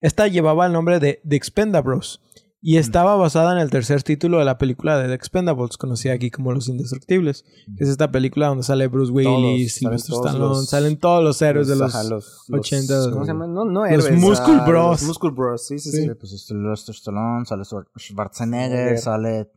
[0.00, 2.20] Esta llevaba el nombre de The Expendables
[2.60, 6.30] y estaba basada en el tercer título de la película de The Expendables, conocida aquí
[6.30, 7.44] como Los Indestructibles,
[7.76, 11.24] que es esta película donde sale Bruce Willis, Sylvester salen todos Stallone, los- salen todos
[11.24, 11.94] los héroes de los...
[11.94, 13.54] ajá, los, los- 80, ¿Cómo se llaman?
[13.54, 15.00] No, no los héroes, Muscle ah, Bros.
[15.00, 16.02] Los Muscle Bros, sí, sí, sí.
[16.02, 18.98] Sí, pues Sylvester Stallone, sale Schwar- Schwarzenegger, Schwarzenegger.
[18.98, 19.50] sale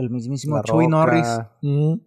[0.00, 0.88] el mismísimo La Chuy Roca.
[0.96, 1.28] Norris.
[1.62, 2.00] Ujú.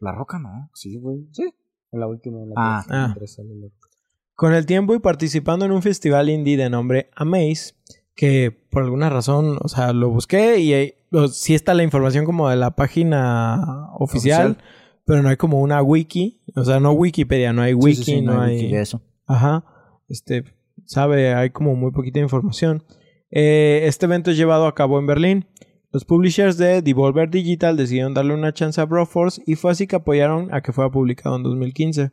[0.00, 0.70] La Roca, ¿no?
[0.74, 1.26] Sí, güey.
[1.32, 1.44] Sí.
[1.92, 2.42] En la última.
[2.42, 2.84] En la Ah.
[2.88, 3.14] Ah.
[3.26, 3.88] sale la Roca.
[4.34, 7.74] Con el tiempo y participando en un festival indie de nombre Amaze,
[8.20, 12.50] que por alguna razón, o sea, lo busqué y o- sí está la información como
[12.50, 14.64] de la página oficial, Oficial.
[15.06, 18.12] pero no hay como una wiki, o sea, no Wikipedia, no hay wiki, Sí, sí,
[18.16, 18.56] sí, no, hay...
[18.56, 19.00] wiki de eso.
[19.26, 19.64] Ajá,
[20.10, 20.44] este,
[20.84, 22.84] sabe, hay como muy poquita información.
[23.30, 25.46] Eh, este evento es llevado a cabo en Berlín.
[25.90, 29.96] Los publishers de Devolver Digital decidieron darle una chance a Broforce y fue así que
[29.96, 32.10] apoyaron a que fuera publicado en 2015.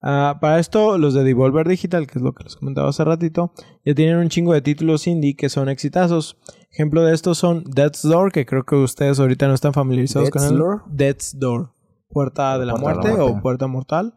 [0.00, 3.52] Ah, para esto, los de Devolver Digital, que es lo que les comentaba hace ratito,
[3.84, 6.36] ya tienen un chingo de títulos indie que son exitazos.
[6.70, 10.42] Ejemplo de estos son Death's Door, que creo que ustedes ahorita no están familiarizados con
[10.42, 10.58] Death's él.
[10.58, 10.82] Door?
[10.88, 11.72] Death's Door.
[12.10, 14.14] Puerta de la Puerta de la muerte, o Puerta Mortal.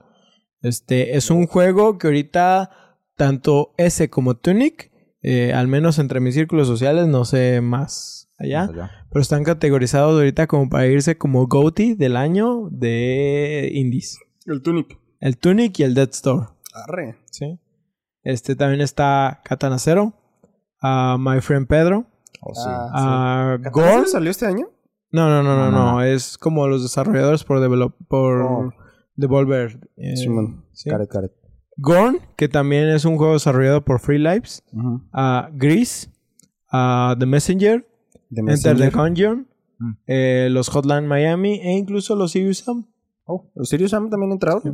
[0.62, 2.70] Este es un juego que ahorita
[3.16, 4.92] tanto ese como Tunic,
[5.22, 8.92] eh, al menos entre mis círculos sociales, no sé más allá, ya.
[9.12, 14.20] pero están categorizados ahorita como para irse como GOTY del año de indies.
[14.46, 15.01] El Tunip.
[15.22, 16.48] El Tunic y el Dead Store.
[16.74, 17.16] Arre.
[17.32, 17.60] ¿sí?
[18.24, 20.14] Este también está Katana Zero,
[20.82, 22.06] ah, My Friend Pedro,
[22.44, 22.62] Oh, sí.
[22.68, 23.70] Ah, sí.
[23.70, 23.86] Gore.
[23.86, 24.68] ¿Catástrofe salió este año?
[25.12, 28.72] No, no, no, no, No, es como los desarrolladores por develop por Oh.
[29.16, 29.80] Devolver.
[29.98, 30.66] eh, Simón.
[30.74, 30.90] ¿sí?
[30.90, 31.32] Caret, caret.
[31.78, 34.64] Gorn, que también es un juego desarrollado por Free Lives.
[35.14, 36.10] Ah, Grease,
[36.72, 37.88] ah, The Messenger,
[38.30, 38.92] De Enter the Messenger.
[38.92, 39.48] Gungeon,
[39.80, 39.92] Mm.
[40.08, 42.88] eh, los Hotline Miami e incluso los Serious Sam.
[43.26, 44.62] Oh, ¿Los Sirius Sam también entraron?
[44.64, 44.70] Sí.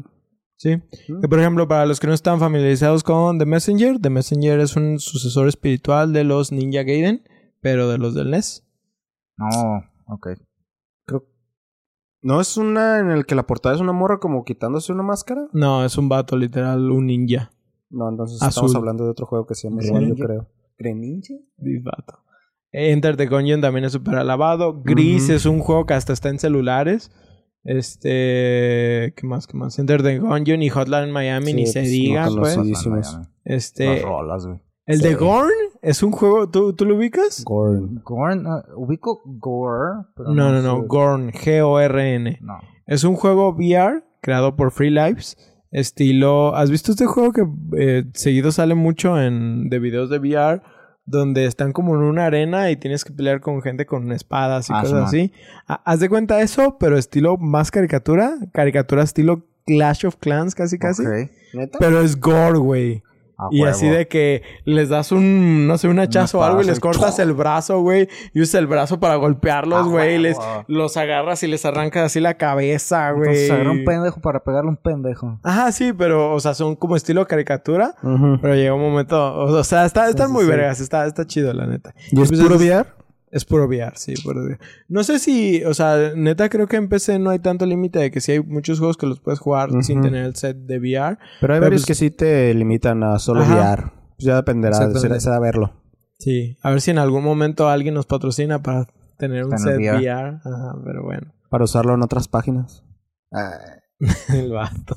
[0.64, 1.22] Mm.
[1.22, 4.76] Que por ejemplo, para los que no están familiarizados con The Messenger, The Messenger es
[4.76, 7.24] un sucesor espiritual de los Ninja Gaiden,
[7.62, 8.66] pero de los del NES.
[9.38, 10.30] No, ok.
[12.22, 15.48] ¿No es una en el que la portada es una morra como quitándose una máscara?
[15.54, 17.52] No, es un vato literal, un ninja.
[17.90, 18.50] No, entonces Azul.
[18.50, 20.50] estamos hablando de otro juego que se llama igual, yo creo.
[20.78, 21.36] ¿Greninja?
[21.58, 22.20] Vato.
[22.72, 24.82] Enter the Gungeon también es súper alabado.
[24.82, 27.12] Gris es un juego que hasta está en celulares.
[27.68, 29.14] Este.
[29.16, 29.48] ¿Qué más?
[29.48, 29.78] ¿Qué más?
[29.80, 32.56] Enter the Gungeon y Hotline Miami, Sí, ni se pues, diga, no pues.
[32.56, 33.14] Buenísimos.
[33.16, 34.02] Las Este.
[34.02, 34.60] rolas, güey.
[34.86, 35.08] El Sí.
[35.10, 35.50] de Gorn
[35.82, 36.50] es un juego.
[36.50, 37.44] ¿Tú, ¿tú lo ubicas?
[37.44, 38.02] Gorn.
[38.04, 40.84] Gorn, ah, ubico Gore, pero No, no, no.
[40.84, 41.32] Gorn.
[41.32, 42.40] G-O-R-N.
[42.42, 42.60] No.
[42.86, 45.36] Es un juego VR creado por Free Lives.
[45.72, 46.56] Estilo.
[46.56, 47.46] ¿Has visto este juego que
[47.78, 50.62] eh, seguido sale mucho en de videos de VR?
[51.08, 54.74] Donde están como en una arena y tienes que pelear con gente con espadas y
[54.76, 55.34] Ah, cosas sí, así.
[55.68, 58.36] Ha- Haz de cuenta eso, pero estilo más caricatura.
[58.54, 61.04] Caricatura estilo Clash of Clans, casi casi.
[61.80, 63.04] Pero es gore, güey.
[63.52, 63.72] Y huevo.
[63.72, 67.16] así de que les das un, no sé, un hachazo o algo y les cortas
[67.18, 67.24] ¡chua!
[67.24, 68.08] el brazo, güey.
[68.34, 70.16] Y usas el brazo para golpearlos, Ah, güey.
[70.16, 73.30] y les, los agarras y les arrancas así la cabeza, güey.
[73.30, 75.40] Entonces agarra un pendejo para pegarle un pendejo.
[75.44, 77.94] Ajá, sí, pero, o sea, son como estilo caricatura.
[78.02, 80.50] Pero llega un momento, o sea, está, están Sí, muy sí.
[80.50, 81.94] vergas, está, está chido, la neta.
[82.12, 82.86] ¿Y es Pues puro VR?
[83.30, 84.58] Es puro VR, sí, puro VR.
[84.88, 88.10] No sé si, o sea, neta creo que en PC no hay tanto límite de
[88.12, 91.18] que sí hay muchos juegos que los puedes jugar sin tener el set de VR.
[91.42, 93.56] Pero hay Pero varios pues- que sí te limitan a solo Ajá.
[93.56, 93.84] VR.
[94.16, 95.74] Pues ya dependerá, será, será verlo.
[96.20, 98.88] Sí, a ver si en algún momento alguien nos patrocina para
[99.18, 99.98] tener un set VR.
[100.00, 100.40] VR.
[100.44, 101.34] Ajá, pero bueno.
[101.50, 102.84] Para usarlo en otras páginas.
[104.34, 104.96] el vato.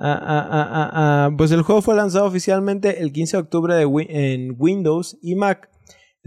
[0.00, 0.90] Ah, ah, ah, ah,
[1.26, 1.30] ah.
[1.36, 5.34] Pues el juego fue lanzado oficialmente el 15 de octubre de Wi- en Windows y
[5.34, 5.68] Mac,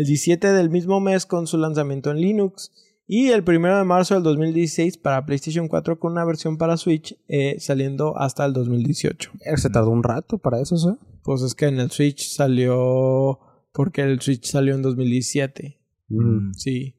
[0.01, 2.71] el 17 del mismo mes con su lanzamiento en Linux
[3.07, 7.15] y el 1 de marzo del 2016 para PlayStation 4 con una versión para Switch
[7.27, 9.31] eh, saliendo hasta el 2018.
[9.45, 10.89] Eh, Se tardó un rato para eso, ¿sí?
[11.23, 13.39] Pues es que en el Switch salió
[13.73, 15.79] porque el Switch salió en 2017.
[16.09, 16.51] Mm.
[16.53, 16.95] Sí.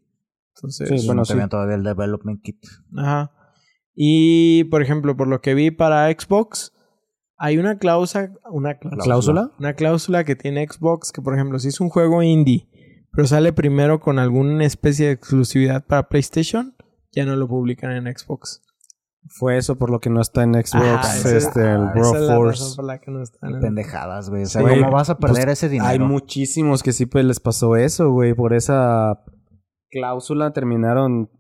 [0.57, 1.49] Entonces, Sí, Bueno, bueno, no sí.
[1.51, 2.65] todavía el development kit.
[2.97, 3.33] Ajá.
[3.95, 6.73] Y, por ejemplo, por lo que vi para Xbox,
[7.37, 9.51] hay una cláusula, una cláusula, ¿Cláusula?
[9.59, 12.69] una cláusula que tiene Xbox que, por ejemplo, si es un juego indie,
[13.13, 16.75] pero sale primero con alguna especie de exclusividad para PlayStation,
[17.13, 18.63] ya no lo publican en Xbox.
[19.29, 22.03] Fue eso por lo que no está en Xbox, Ajá, esa- este, el ah, Bro
[22.03, 22.77] esa es la razón Force.
[22.77, 24.43] por la que no están en- Pendejadas, güey.
[24.43, 25.89] O sea, Güey, ¿cómo vas a perder pues, ese dinero?
[25.91, 28.35] Hay muchísimos que sí pues les pasó eso, güey.
[28.35, 29.23] Por esa
[29.91, 31.31] cláusula terminaron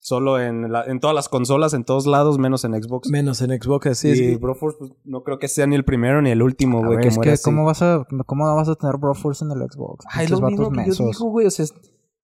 [0.00, 3.10] solo en, la- en todas las consolas, en todos lados, menos en Xbox.
[3.10, 4.08] Menos en Xbox, sí.
[4.10, 4.36] y sí.
[4.36, 7.16] Broforce, pues, no creo que sea ni el primero ni el último, güey, que es
[7.16, 7.44] muere que así.
[7.44, 10.04] ¿cómo vas a, cómo vas a tener Broforce en el Xbox?
[10.10, 11.06] Ay, lo mismo que yo mensos.
[11.18, 11.46] digo, güey.
[11.46, 11.66] O sea,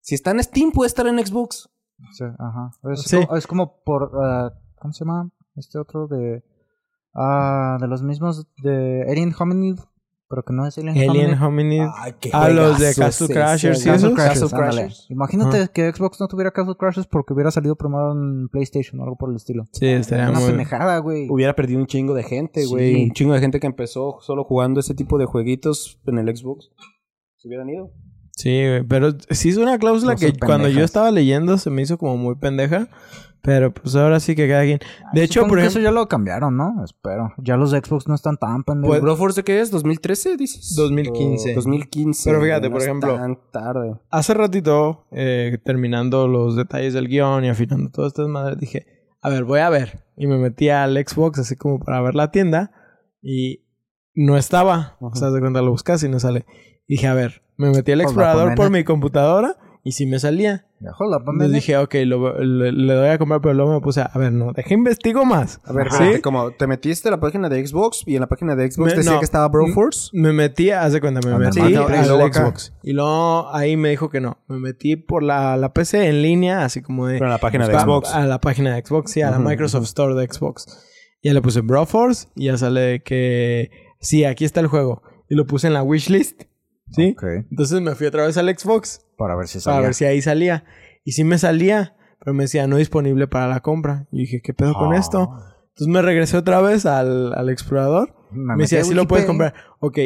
[0.01, 1.69] si está en Steam, puede estar en Xbox.
[2.13, 2.71] Sí, ajá.
[2.93, 3.17] Es, Sí.
[3.25, 4.11] como, es como por...
[4.23, 5.31] ah, ¿Cómo se llama?
[5.57, 6.43] Este otro de...
[7.15, 9.79] Ah, de los mismos de Alien Hominid.
[10.31, 11.81] Pero que no es Alien, Alien Hominid.
[11.81, 11.93] Hominid.
[11.97, 13.83] Ay, qué Ah, los de Castle Crashers.
[14.15, 14.89] Castle.
[15.09, 19.17] Imagínate que Xbox no tuviera Castle Crashers porque hubiera salido primero en PlayStation o algo
[19.17, 19.65] por el estilo.
[19.73, 20.49] Sí, estaría Una muy...
[20.51, 21.29] pendejada, güey.
[21.31, 22.69] Hubiera perdido un chingo de gente, Sí.
[22.69, 23.05] güey.
[23.05, 26.69] Un chingo de gente que empezó solo jugando ese tipo de jueguitos en el Xbox.
[27.39, 27.91] Se hubieran ido.
[28.37, 31.97] Sí, güey, pero sí es una cláusula que cuando yo estaba leyendo se me hizo
[31.99, 32.89] como muy pendeja.
[33.43, 34.81] Pero pues ahora sí que cada quien.
[35.13, 36.85] De hecho, Supongo por ejemplo, eso ya lo cambiaron, ¿no?
[36.85, 37.33] Espero.
[37.39, 38.97] Ya los Xbox no están tan pendejos.
[38.97, 39.73] ¿El Broforce de qué es?
[39.73, 40.75] ¿2013, dices?
[40.77, 41.53] 2015.
[41.53, 42.31] O 2015.
[42.31, 43.95] Pero fíjate, por no es ejemplo, tan tarde.
[44.11, 48.87] hace ratito, eh, terminando los detalles del guion y afinando todas estas madres, dije,
[49.21, 50.05] a ver, voy a ver.
[50.17, 52.73] Y me metí al Xbox así como para ver la tienda
[53.23, 53.65] y
[54.15, 54.97] no estaba.
[55.01, 56.45] O sea, de cuenta lo buscas y no sale.
[56.87, 59.57] Y dije, a ver, me metí al Pues explorador por mi computadora
[59.89, 60.67] y sí me salía.
[60.81, 61.49] Entonces hombre.
[61.49, 64.53] dije, ok, lo- le, le doy a comprar, pero luego me puse, a ver, no,
[64.53, 65.61] deje investigo más.
[65.65, 65.95] A ver, ¿Sí?
[65.95, 68.93] espérate, como te metiste a la página de Xbox y en la página de Xbox
[68.93, 69.19] Me- decía no.
[69.19, 70.11] que estaba Broforce.
[70.13, 72.43] Me metí, haz de cuenta, me Al metí luego acá.
[72.45, 72.75] Xbox.
[72.83, 74.39] Y luego ahí me dijo que no.
[74.47, 77.15] Me metí por la, la PC en línea, así como de...
[77.15, 78.15] Pero en la página de buscar Xbox.
[78.15, 80.67] A la página de Xbox, sí, a la Microsoft Store de Xbox.
[81.23, 83.71] Ya le puse Broforce y ya sale que...
[84.01, 85.03] Sí, aquí está el juego.
[85.29, 86.43] Y lo puse en la wishlist.
[86.91, 87.15] ¿Sí?
[87.51, 89.81] Entonces me fui otra vez al Xbox Para ver si para salía.
[89.83, 90.65] ver si ahí salía.
[91.05, 94.07] Y sí me salía, pero me decía no disponible para la compra.
[94.13, 94.99] Y dije, ¿qué pedo con Ah.
[94.99, 95.31] esto?
[95.71, 98.15] Entonces me regresé otra vez al, al explorador.
[98.31, 99.55] Me, decía, sí lo puedes comprar.
[99.81, 99.99] Ok,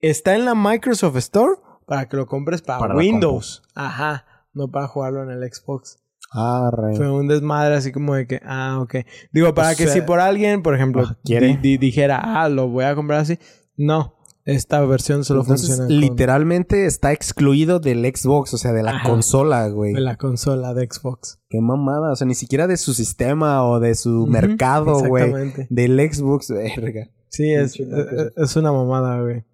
[0.00, 1.54] está en la Microsoft Store
[1.86, 3.62] para que lo compres para, Para Windows.
[3.74, 5.98] Ajá, no para jugarlo en el Xbox.
[6.32, 6.96] Ah, re.
[6.96, 8.94] Fue un desmadre así como de que, ah, ok.
[9.32, 11.48] Digo, para O que sea, si por alguien, por ejemplo, quiere.
[11.48, 13.38] di- di- dijera, ah, lo voy a comprar así.
[13.76, 14.14] No,
[14.54, 18.92] esta versión solo Entonces, funciona con- literalmente está excluido del Xbox, o sea, de la
[18.92, 19.08] Ajá.
[19.08, 19.94] consola, güey.
[19.94, 21.40] de la consola de Xbox.
[21.48, 25.24] Qué mamada, o sea, ni siquiera de su sistema o de su mercado, güey.
[25.24, 25.66] Exactamente.
[25.70, 27.08] Del Xbox, verga.
[27.28, 27.96] Sí, es, loco.
[27.96, 29.44] es, es una mamada, güey.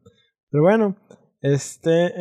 [0.50, 0.96] Pero bueno,
[1.42, 2.06] este...
[2.06, 2.12] eh,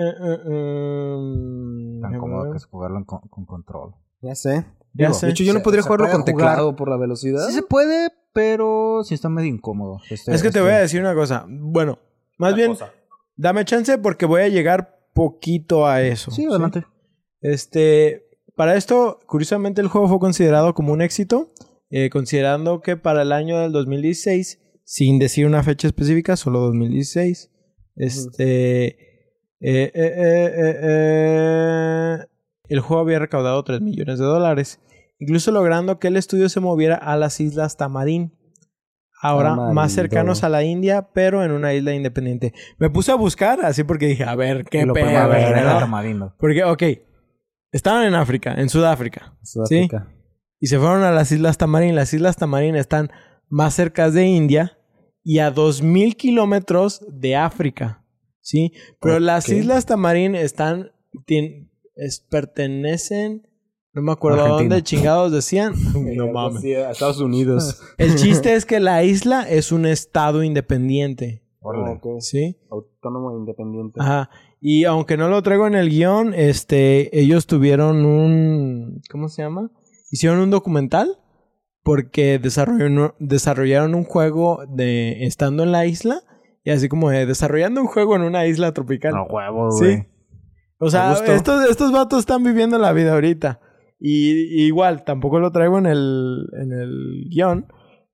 [2.02, 2.52] Tan déjame cómodo ver.
[2.52, 3.96] que es jugarlo en con, con control.
[4.22, 4.66] Ya sé.
[4.94, 5.26] Ya Digo, sé.
[5.28, 7.48] De hecho, yo no podría jugarlo con jugar- teclado por la velocidad.
[7.48, 10.00] Sí se puede, pero sí está medio incómodo.
[10.10, 11.46] Este- Es que te este- voy a decir una cosa.
[11.48, 12.00] Bueno,
[12.38, 12.74] más bien,
[13.36, 16.32] dame chance porque voy a llegar poquito a eso.
[16.32, 16.86] Sí, adelante.
[17.42, 21.52] Este, para esto, curiosamente, el juego fue considerado como un éxito,
[21.90, 27.52] eh, considerando que para el año del 2016, sin decir una fecha específica, solo 2016,
[27.96, 28.96] este, eh,
[29.62, 32.18] eh, eh, eh, eh,
[32.68, 34.80] el juego había recaudado 3 millones de dólares,
[35.20, 38.34] incluso logrando que el estudio se moviera a las islas Tamarín.
[39.22, 42.54] Ahora más cercanos a la India, pero en una isla independiente.
[42.78, 45.06] Me puse a buscar así porque dije, a ver, qué pedo.
[46.38, 46.84] Porque, ok,
[47.72, 50.08] estaban en África, en Sudáfrica, Sudáfrica.
[50.60, 51.96] y se fueron a las Islas Tamarín.
[51.96, 53.12] Las Islas Tamarín están
[53.50, 54.78] más cerca de India
[55.24, 58.04] y a 2.000 kilómetros de África.
[58.42, 58.74] ¿Sí?
[59.02, 59.46] Pero las.
[59.50, 60.92] Islas Tamarín están...
[61.26, 63.48] tien- es- pertenecen...
[63.96, 64.76] No me acuerdo a Argentina.
[64.76, 65.74] dónde chingados decían.
[66.16, 66.64] No mames.
[66.64, 67.82] Estados Unidos.
[67.98, 71.44] El chiste es que la isla es un estado independiente.
[71.62, 71.94] Órale.
[71.96, 72.20] Ok.
[72.20, 72.58] ¿Sí?
[72.70, 74.00] Autónomo e independiente.
[74.02, 74.30] Ajá.
[74.62, 79.72] Y aunque no lo traigo en el guion, este, ellos tuvieron un, ¿cómo se llama?
[80.12, 81.18] Hicieron un documental
[81.84, 86.22] porque desarrollaron, desarrollaron un juego de estando en la isla
[86.64, 89.14] y así como de desarrollando un juego en una isla tropical.
[89.14, 89.86] No huevos, Sí.
[89.86, 90.08] güey.
[90.80, 93.60] O sea, estos, estos vatos están viviendo la vida ahorita.
[94.00, 97.68] Y, y igual, tampoco lo traigo en el, en el guion.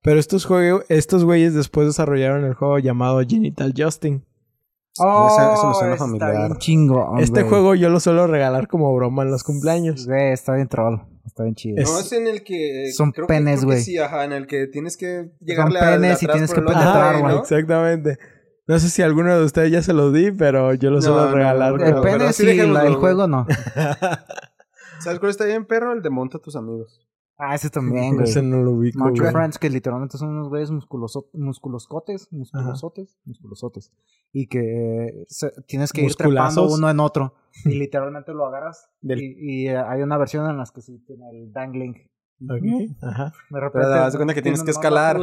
[0.04, 4.26] Pero estos, juegos, estos güeyes después desarrollaron el juego llamado Genital Justin.
[5.00, 6.48] Oh, Eso- eso me suena está familiar.
[6.48, 10.06] bien chingón, Este juego yo lo suelo regalar como broma en los cumpleaños.
[10.08, 11.00] Güey, está bien troll.
[11.26, 11.82] Está bien chido.
[11.82, 12.92] Es- No, es en el que...
[12.94, 13.80] Son creo que- penes, güey.
[13.82, 16.54] Sí, ajá, en el que tienes que Son llegarle a- de penes y atrás tienes
[16.54, 17.38] que penetrar, güey.
[17.38, 18.18] Exactamente.
[18.68, 21.30] No sé si alguno de ustedes ya se lo di, pero yo lo No, suelo
[21.30, 21.74] no, regalar.
[21.74, 23.46] no, El pene sí, el juego no.
[25.04, 25.94] ¿Sabes cuál está bien, perro?
[25.94, 27.08] El de monta a tus amigos.
[27.38, 28.24] Ah, ese también, güey.
[28.30, 29.32] Ese no lo ubico, Macho güey.
[29.34, 33.92] Friends, que literalmente son unos güeyes musculoscotes, musculosotes, musculosotes.
[34.32, 37.34] Y que se- tienes que ir trepando uno en otro.
[37.66, 38.90] Y literalmente lo agarras.
[39.02, 41.96] Del- Y, y, eh, hay una versión en las que sí tiene el dangling.
[42.44, 43.34] Ok, Ajá.
[43.50, 43.88] De repente.
[43.88, 45.22] Pero haz de cuenta que tienes tiene que escalar.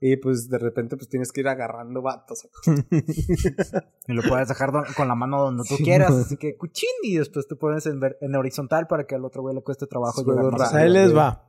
[0.00, 2.48] Y pues de repente pues tienes que ir agarrando vatos.
[4.08, 6.10] Y lo puedes dejar con la mano donde tú Sí, quieras.
[6.10, 6.20] man.
[6.22, 6.88] Así que cuchín.
[7.02, 9.86] Y después te pones en, ver- en horizontal para que al otro güey le cueste
[9.86, 11.44] trabajo Juego llegar más ahí les va.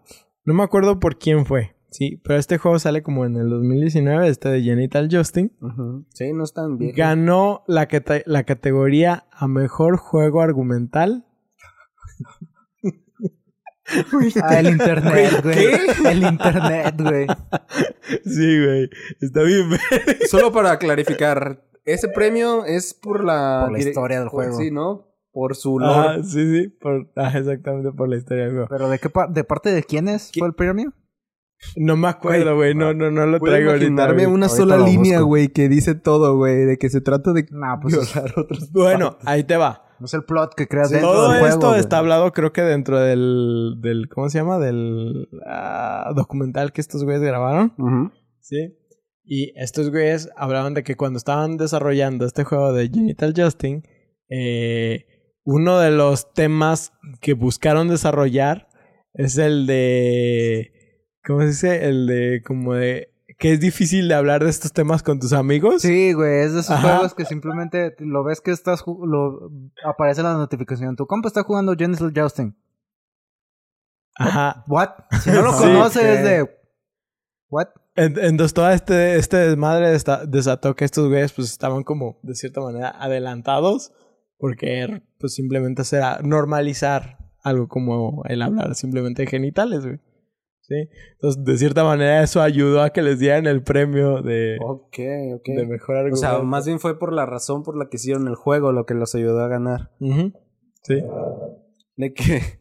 [0.46, 1.76] No me acuerdo por quién fue.
[1.92, 5.52] Sí, pero este juego sale como en el 2019, este de Genital Justin.
[5.62, 6.06] Ujú.
[6.14, 6.94] Sí, no están bien.
[6.96, 7.88] Ganó la,
[8.26, 11.26] la categoría a mejor juego argumental.
[14.44, 15.58] Ah, el internet, güey.
[16.06, 17.28] El internet, güey.
[18.26, 18.90] Sí, güey.
[19.22, 19.70] Está bien.
[20.30, 23.62] Solo para clarificar, ese premio es por la...
[23.66, 24.58] Por la dire- historia del por- juego.
[24.60, 25.08] Sí, ¿no?
[25.32, 26.10] Por su lore.
[26.20, 26.68] Ah, sí, sí.
[26.70, 28.68] Por, ah, exactamente por la historia del juego.
[28.70, 30.40] Pero ¿de qué pa- de parte de quiénes ¿Qué?
[30.40, 30.94] fue el premio?
[31.76, 32.74] No me acuerdo, güey.
[32.74, 34.14] No, no, no lo traigo ahorita.
[34.14, 34.26] güey.
[34.26, 37.80] una Ahorita sola línea, güey, que dice todo, güey, de que se trata de Nah,
[37.82, 38.72] pues es- violar otros.
[38.72, 39.84] Bueno, ahí te va.
[40.00, 41.54] No es el plot que creas Sí, dentro Todo del juego.
[41.54, 44.60] esto está hablado, creo que dentro del, del ¿cómo se llama?
[44.60, 47.74] Del ah, documental que estos güeyes grabaron.
[48.40, 48.76] Sí.
[49.24, 53.84] Y estos güeyes hablaban de que cuando estaban desarrollando este juego de Genital Justin,
[54.30, 55.06] eh,
[55.44, 58.68] uno de los temas que buscaron desarrollar
[59.14, 60.72] es el de.
[61.26, 61.86] ¿Cómo se dice?
[61.88, 63.09] El de como de.
[63.40, 65.82] Que es difícil de hablar de estos temas con tus amigos.
[65.82, 66.96] Sí, güey, es de esos Ajá.
[66.98, 69.50] juegos que simplemente lo ves que estás lo
[69.84, 70.96] aparece la notificación.
[70.98, 72.56] Tu compa está jugando Genesis Justin.
[74.18, 74.64] Ajá.
[74.68, 74.90] What?
[75.22, 76.60] Si no lo Sí, conoces que- es de
[77.50, 77.68] What?
[77.96, 79.98] En- Entonces todo este, este desmadre
[80.28, 83.92] desató que estos güeyes pues estaban como de cierta manera adelantados
[84.38, 90.00] porque pues simplemente era normalizar algo como el hablar simplemente de genitales, güey.
[90.70, 90.88] ¿Sí?
[91.14, 94.98] Entonces de cierta manera eso ayudó a que les dieran el premio de, Ok,
[95.36, 95.46] ok.
[95.48, 98.36] de mejor O sea, más bien fue por la razón por la que hicieron el
[98.36, 99.90] juego lo que los ayudó a ganar.
[100.84, 101.04] Sí.
[101.98, 102.60] De que...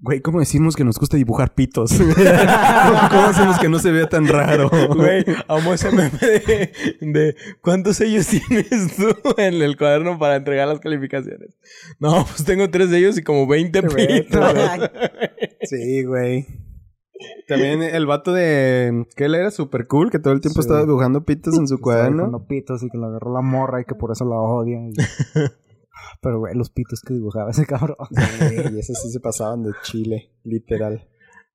[0.00, 1.90] Güey, ¿cómo decimos que nos gusta dibujar pitos?
[3.10, 4.70] ¿Cómo hacemos que no se vea tan raro?
[4.94, 10.68] Güey, amo ese meme de, de ¿cuántos sellos tienes tú en el cuaderno para entregar
[10.68, 11.56] las calificaciones?
[12.00, 14.54] No, pues tengo tres sellos y como 20 pitos.
[15.62, 16.46] Sí, güey.
[17.46, 19.06] También el vato de...
[19.16, 20.66] Que él era súper cool, que todo el tiempo Sí.
[20.66, 22.16] estaba dibujando pitos en su Estaba cuaderno.
[22.24, 24.78] dibujando pitos y que lo agarró la morra y que por eso la odia.
[24.88, 24.92] y-
[26.20, 27.96] Pero, güey, los pitos que dibujaba ese cabrón.
[28.10, 31.08] y esos sí se pasaban de chile, literal.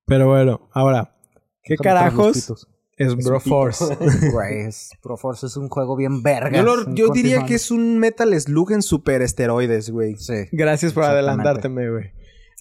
[0.06, 1.16] Pero bueno, ahora,
[1.62, 3.96] ¿qué carajos es Broforce?
[4.32, 6.56] Güey, es- Proforce es un juego bien verga.
[6.58, 10.16] Yo, lo- yo diría que es un Metal Slug en super esteroides, güey.
[10.16, 10.34] Sí.
[10.52, 12.04] Gracias por adelantárteme, güey.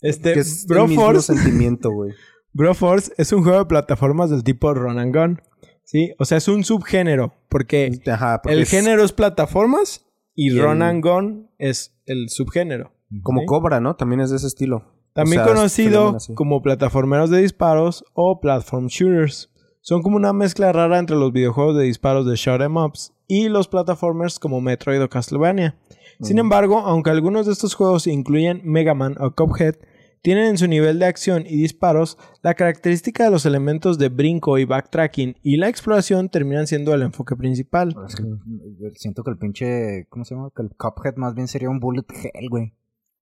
[0.01, 2.13] Este, Que es el mismo Broforce, sentimiento, güey.
[2.53, 5.41] Broforce es un juego de plataformas del tipo Run and Gun.
[5.83, 6.13] ¿Sí?
[6.19, 7.33] O sea, es un subgénero.
[7.49, 11.95] Porque Ajá, porque el es género es plataformas y, Y el- Run and Gun es
[12.05, 12.91] el subgénero.
[13.23, 13.45] Como ¿sí?
[13.47, 13.95] Cobra, ¿no?
[13.95, 14.83] También es de ese estilo.
[15.13, 19.49] También O sea, se conocido como plataformeros de disparos o platform shooters.
[19.81, 23.49] Son como una mezcla rara entre los videojuegos de disparos de shoot 'em ups y
[23.49, 25.75] los plataformers como Metroid o Castlevania.
[26.21, 29.75] Sin embargo, aunque algunos de estos juegos incluyen Mega Man o Cuphead,
[30.21, 34.57] tienen en su nivel de acción y disparos la característica de los elementos de brinco
[34.57, 37.95] y backtracking y la exploración terminan siendo el enfoque principal.
[38.07, 38.23] Es que,
[38.95, 40.05] siento que el pinche.
[40.09, 40.51] ¿Cómo se llama?
[40.55, 42.73] Que el Cuphead más bien sería un bullet hell, güey.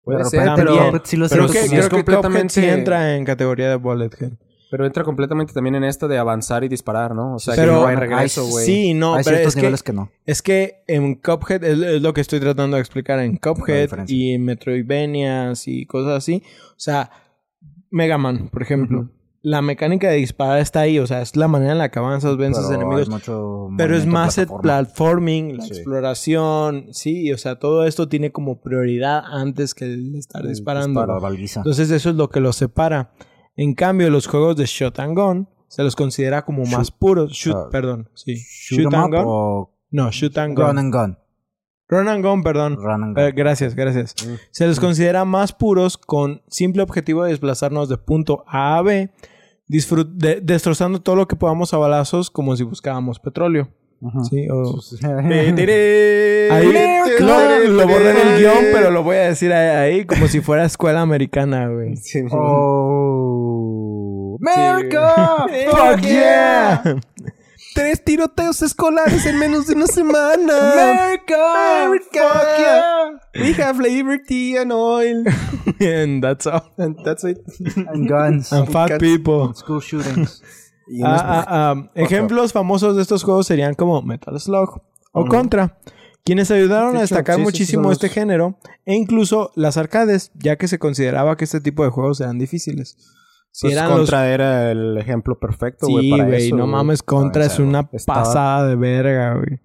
[0.03, 3.15] Puede De ser, pero- sí lo Pero siento que, creo que Cuphead sí completamente- entra
[3.15, 4.37] en categoría de bullet hell.
[4.69, 7.35] Pero entra completamente también en esto de avanzar y disparar, ¿no?
[7.35, 8.65] O sea, Pero- que no hay regreso, güey.
[8.65, 10.11] Sí, no, Hay pero ciertos es que, niveles que no.
[10.25, 14.33] es que en Cuphead es, es lo que estoy tratando de explicar en Cuphead y
[14.33, 16.43] en Metroidvanias y cosas así.
[16.71, 17.09] O sea,
[17.91, 18.99] Mega Man, por ejemplo.
[19.01, 19.09] Ujú.
[19.43, 22.35] La mecánica de disparar está ahí, o sea, es la manera en la que avanzas,
[22.35, 23.07] vences Pero enemigos.
[23.07, 25.73] mucho Pero es más el platforming, la Sí.
[25.75, 30.99] exploración, sí, o sea, todo esto tiene como prioridad antes que el estar El disparando.
[30.99, 31.61] Para baliza.
[31.61, 33.11] Entonces eso es lo que los separa.
[33.57, 37.33] En cambio, los juegos de Shot and Gun se los considera como más puros.
[37.33, 38.35] Shoot, Ah, perdón, sí.
[38.35, 39.23] Shoot Shoot, 'em and Gun.
[39.27, 40.65] o No, Shoot and Gun.
[40.67, 41.17] Run and Gun.
[41.89, 42.75] Run and Gun, perdón.
[42.77, 43.35] Run and Eh, Gun.
[43.35, 44.13] gracias, gracias.
[44.25, 44.33] Mm.
[44.51, 49.09] Se los considera más puros con simple objetivo de desplazarnos de punto A a B,
[49.69, 53.69] disfrut- de- destrozando todo lo que podamos a balazos como si buscábamos petróleo.
[54.29, 54.47] ¿sí?
[54.49, 54.79] O-
[56.51, 56.71] Ahí
[57.19, 60.39] lo, lo borré en el guion, pero lo voy a decir ahí, ahí como si
[60.39, 61.95] fuera escuela americana, güey.
[61.97, 63.26] Sí, Oh.
[64.41, 65.45] America!
[65.71, 66.83] ¡Fuck yeah!
[67.73, 70.53] Tres tiroteos escolares en menos de una semana.
[70.73, 71.85] America!
[71.85, 72.29] America!
[72.33, 73.43] Fuck yeah!
[73.43, 75.23] We have liberty and oil.
[75.79, 76.71] And that's all.
[76.77, 77.37] And that's it.
[77.87, 78.51] And guns.
[78.51, 79.53] And fat people.
[79.53, 80.41] School shootings.
[80.89, 84.81] Y Ah, ah, ah, ejemplos famosos de estos juegos serían como Metal Slug
[85.11, 85.77] o Contra,
[86.23, 88.95] quienes ayudaron De a hecho, destacar sí, sí, sí, muchísimo son este los- género e
[88.95, 92.95] incluso las arcades, ya que se consideraba que este tipo de juegos eran difíciles.
[93.59, 96.55] Si pues los Contra era el ejemplo perfecto, güey, Sí, güey, eso.
[96.55, 99.59] no mames, Contra es una estaba- pasada de verga, güey.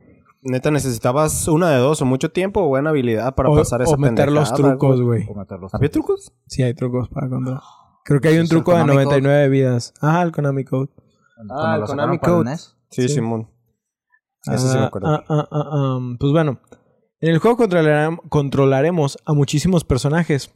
[0.45, 3.95] Neta, necesitabas una de dos, o mucho tiempo o buena habilidad para O, pasar esa
[3.95, 5.28] o meter los trucos, güey.
[5.72, 6.32] ¿Había trucos?
[6.47, 7.61] Sí, hay trucos para Contra.
[8.05, 9.05] Creo que hay un ¿Es el truco de Konami Code?
[9.20, 9.93] 99 vidas.
[10.01, 10.88] Ajá, el Konami Code.
[11.36, 12.45] Cuando Ah, el Konami Code.
[12.51, 12.76] NES.
[12.90, 13.09] Sí, Sí.
[13.16, 13.51] Simón.
[14.47, 15.09] Ese sí me Ah, acuerdo.
[15.09, 15.99] ah, ah, ah, ah.
[16.18, 16.59] Pues bueno,
[17.20, 20.51] en el juego controlarem- controlaremos a muchísimos personajes.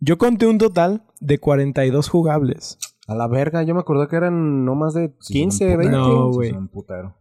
[0.00, 2.78] Yo conté un total de 42 jugables,
[3.08, 5.96] A la verga, yo me acuerdo que eran no más de Sí, 15, son 20.
[5.96, 6.54] No, güey.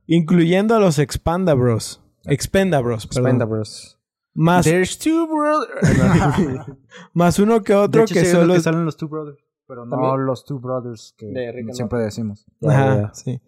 [0.07, 2.01] incluyendo a los Expandabros.
[2.25, 3.23] Expendabros, perdón.
[3.27, 3.97] Expendables.
[4.33, 6.67] Más, There's two brothers.
[7.13, 9.07] más uno que De otro hecho, que sí, es lo solo que salen los Two
[9.07, 9.37] Brothers.
[9.67, 10.25] Pero no También.
[10.25, 12.45] los Two Brothers que De siempre decimos.
[12.67, 13.41] Ajá, sí.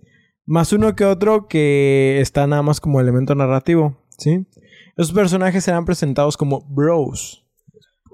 [0.46, 4.48] Más uno que otro que está nada más como elemento narrativo, ¿sí?
[4.96, 7.46] Esos personajes serán presentados como bros,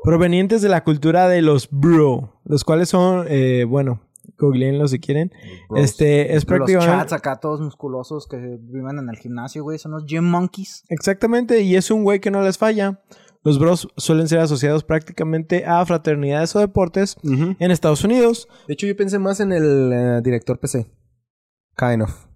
[0.04, 4.01] provenientes de la cultura de los bro, los cuales son, eh, bueno,
[4.38, 5.32] googleenlo si quieren.
[5.32, 5.84] Los bros.
[5.84, 6.95] Este, es Los prácticamente...
[6.95, 9.80] chats acá todos musculosos que viven en el gimnasio, güey.
[9.80, 10.84] Son los gym monkeys.
[10.89, 13.01] Exactamente, y es un güey que no les falla.
[13.43, 18.47] Los bros suelen ser asociados prácticamente a fraternidades o deportes en Estados Unidos.
[18.68, 20.89] De hecho, yo pensé más en el eh, director PC.
[21.76, 22.28] Kind of.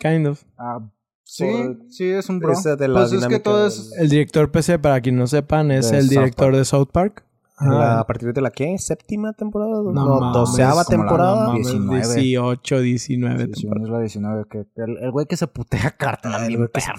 [0.00, 0.42] Kind of.
[0.56, 0.90] Ah,
[1.24, 2.52] sí, Por- sí, es un bro.
[2.52, 3.92] Esa de la pues es que todo es...
[3.98, 6.56] El director PC, para quien no sepan, es De el director Park.
[6.58, 7.24] de South Park.
[7.60, 8.00] La-.
[8.00, 8.76] ¿A partir de la qué?
[8.78, 9.70] ¿Séptima temporada?
[9.82, 11.40] No, mames, doceava como la- temporada.
[11.44, 12.14] no mames, 19.
[12.14, 13.86] 18, 19 Sí, sí, temporadas.
[13.86, 14.44] es la 19.
[14.50, 16.90] Que el, el güey que se putea Cartman, Ay, bien güey, que se.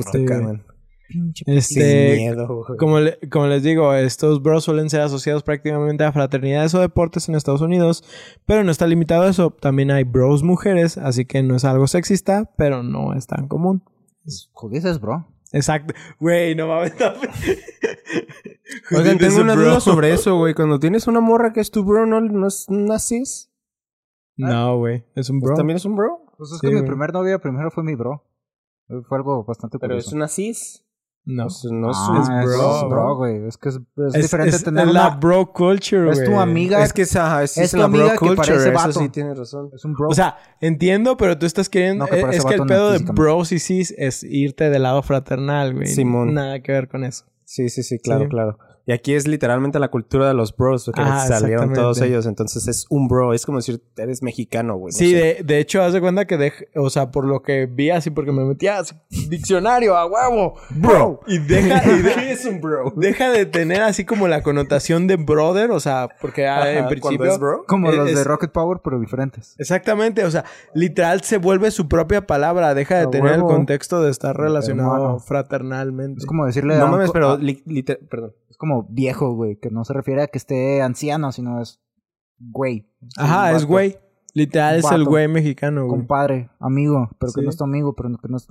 [1.07, 2.77] Pinche Este, Sin miedo, güey.
[2.79, 7.29] Como, le- como les digo, estos bros suelen ser asociados prácticamente a fraternidades o deportes
[7.29, 8.03] en Estados Unidos,
[8.47, 9.51] pero no está limitado a eso.
[9.51, 13.83] También hay bros mujeres, así que no es algo sexista, pero no es tan común.
[14.53, 15.27] Who dices, bro?
[15.51, 15.93] Exacto.
[16.19, 16.93] Güey, no mames.
[16.99, 17.07] no.
[18.97, 19.63] Oigan, tengo una bro?
[19.63, 20.53] duda sobre eso, güey.
[20.53, 23.51] Cuando tienes una morra que es tu bro, ¿no, no es una cis?
[24.37, 25.05] No, güey.
[25.15, 25.55] Es un bro.
[25.55, 26.25] ¿También es un bro?
[26.37, 28.23] Pues es Sí, que mi primer novia primero fue mi bro.
[28.87, 30.09] Fue algo bastante Pero curioso.
[30.09, 30.84] es una cis.
[31.27, 31.43] No.
[31.45, 32.89] Pues no es Ah, un es bro.
[32.89, 33.47] bro, güey.
[33.47, 35.15] Es que es, es Es, diferente es tener la una...
[35.17, 36.43] bro culture, Es tu güey.
[36.43, 36.83] amiga.
[36.83, 38.99] Es que es, ajá, es, Es tu la bro amiga que culture, parece eso vato.
[38.99, 39.69] sí tienes razón.
[39.73, 40.09] Es un bro.
[40.09, 42.05] O sea, entiendo, pero tú estás queriendo.
[42.05, 44.83] No, que eh, parece es que el pedo de bros y cis es irte del
[44.83, 45.87] lado fraternal, güey.
[45.87, 46.33] Simón.
[46.35, 47.25] Nada que ver con eso.
[47.43, 48.29] Sí, sí, sí, claro, Sí.
[48.29, 48.57] claro.
[48.87, 52.27] Y aquí es literalmente la cultura de los bros, que Ah, salieron todos ellos.
[52.27, 53.33] Entonces es un bro.
[53.33, 54.91] Es como decir, eres mexicano, güey.
[54.93, 55.17] no Sí, sé.
[55.17, 58.11] de, de hecho, haz de cuenta que, dej- o sea, por lo que vi así,
[58.11, 58.81] porque me metí a
[59.29, 61.19] diccionario a huevo, bro.
[61.27, 62.93] Y deja, y de- es un bro?
[62.95, 67.25] deja de tener así como la connotación de brother, o sea, porque ah, en principio.
[67.25, 67.63] es bro.
[67.67, 69.55] Como es- los de Rocket Power, pero diferentes.
[69.57, 73.49] Exactamente, o sea, literal se vuelve su propia palabra, deja de A tener huevo.
[73.49, 75.19] el contexto de estar relacionado Hermano.
[75.19, 76.19] fraternalmente.
[76.19, 76.75] Es como decirle...
[76.75, 78.33] a No mames, pero a- li- liter- perdón.
[78.55, 79.57] Es como viejo, güey.
[79.59, 81.81] Que no se refiere a que esté anciano, sino es...
[82.39, 82.89] Güey.
[83.17, 83.97] Ajá, es güey.
[84.33, 85.99] Literal es el güey mexicano, güey.
[85.99, 87.09] Compadre, amigo.
[87.19, 88.47] Pero que no es tu amigo, pero que no es...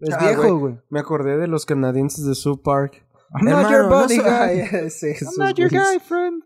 [0.00, 0.80] Es Ah, viejo, güey.
[0.90, 3.06] Me acordé de los canadienses de South Park.
[3.32, 4.60] I'm not your no buddy, soy- guy.
[4.86, 6.42] Ese- I'm not your guy, friend.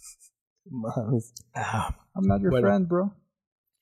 [0.64, 1.34] Mames.
[1.54, 1.94] Ah.
[2.14, 2.68] I'm not your Bueno.
[2.68, 3.14] friend, bro.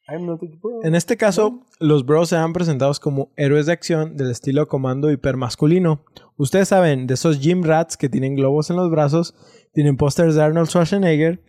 [0.09, 0.81] I'm not your bro.
[0.85, 6.01] En este caso, los bros serán presentados como héroes de acción del estilo comando hipermasculino.
[6.37, 9.35] Ustedes saben, de esos gym rats que tienen globos en los brazos,
[9.75, 11.43] tienen pósters de Arnold Schwarzenegger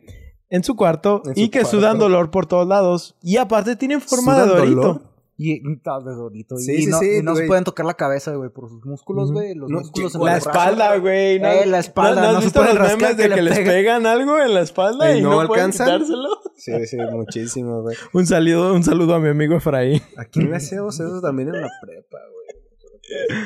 [0.50, 1.78] en su cuarto En y su que cuarto.
[1.78, 3.16] sudan dolor por todos lados.
[3.22, 4.76] Y aparte tienen forma de ¿Sudan dorito.
[4.82, 5.02] dolor?
[5.42, 6.58] Y está de dorito.
[6.58, 8.86] Sí, y sí, no, sí, y no se pueden tocar la cabeza, güey, por sus
[8.86, 9.56] músculos, güey.
[9.56, 10.48] Los No, músculos en La brazos.
[10.48, 11.40] espalda, güey.
[11.40, 11.48] ¿no?
[11.48, 14.54] Eh, la espalda, ¿No, no has visto los memes de que les pegan algo en
[14.54, 15.88] la espalda Y y no pueden alcanzan.
[15.88, 16.30] quitárselo?
[16.58, 17.96] Sí, sí, muchísimo, güey.
[18.14, 20.02] Un saludo, un saludo a mi amigo Efraín.
[20.18, 23.40] ¿A quién le hacíamos eso también en la prepa, güey?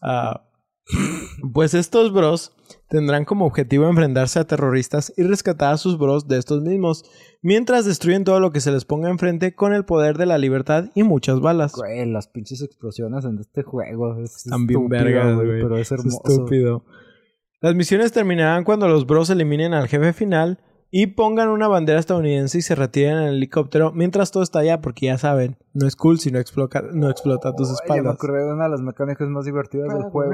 [0.00, 0.42] Ah,
[1.52, 2.52] pues estos bros
[2.92, 7.04] tendrán como objetivo enfrentarse a terroristas y rescatar a sus bros de estos mismos,
[7.40, 10.90] mientras destruyen todo lo que se les ponga enfrente con el poder de la libertad
[10.94, 11.72] y muchas balas.
[11.72, 14.22] Güey, las pinches explosiones en este juego.
[14.22, 15.62] Es estúpido, vergas, güey.
[15.62, 16.22] Pero es Es hermoso.
[16.28, 16.84] estúpido.
[17.62, 20.58] Las misiones terminarán cuando los bros eliminen al jefe final
[20.94, 24.80] y pongan una bandera estadounidense y se retiren en el helicóptero mientras todo está allá,
[24.82, 28.14] porque ya saben, no es cool si no explota, no explota tus ya me espaldas.
[28.14, 30.30] acordé de una de las mecánicas más divertidas del juego.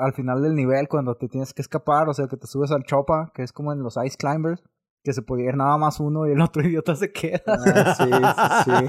[0.00, 2.84] Al final del nivel, cuando te tienes que escapar, o sea, que te subes al
[2.84, 4.62] chopa, que es como en los Ice Climbers,
[5.02, 7.40] que se podía ir nada más uno y el otro idiota se queda.
[7.46, 8.86] Ah, sí, sí, sí.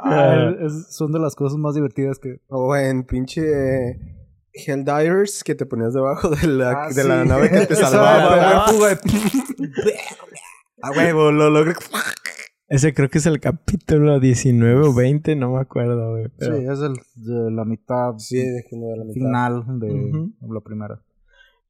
[0.00, 2.40] Ah, es- son de las cosas más divertidas que...
[2.48, 3.42] O en pinche
[4.66, 7.08] Helldivers que te ponías debajo de la, Ah, de sí.
[7.08, 8.22] la nave que te salvaba.
[8.22, 8.76] de pegar güey.
[8.76, 8.88] fuga
[9.84, 9.94] de-
[10.82, 11.74] A huevo, lo logré.
[12.68, 16.26] Ese creo que es el capítulo 19 o 20, no me acuerdo, güey.
[16.38, 19.14] pero- Sí, es el, de la mitad Sí, déjenme de la mitad.
[19.14, 19.90] final de
[20.40, 20.52] Ujú.
[20.54, 21.00] la primera.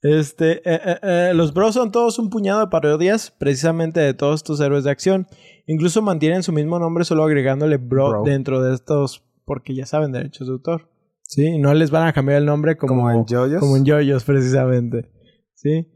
[0.02, 4.36] Este, eh, eh, eh, los bros son todos un puñado de parodias, precisamente de todos
[4.40, 5.26] estos héroes de acción.
[5.66, 8.22] Incluso mantienen su mismo nombre, solo agregándole bro, Bro.
[8.24, 10.88] dentro de estos, porque ya saben derechos de autor.
[11.30, 13.60] Sí, no les van a cambiar el nombre como, Como en JoJo's.
[13.60, 15.10] como en JoJo's, precisamente.
[15.54, 15.86] Sí.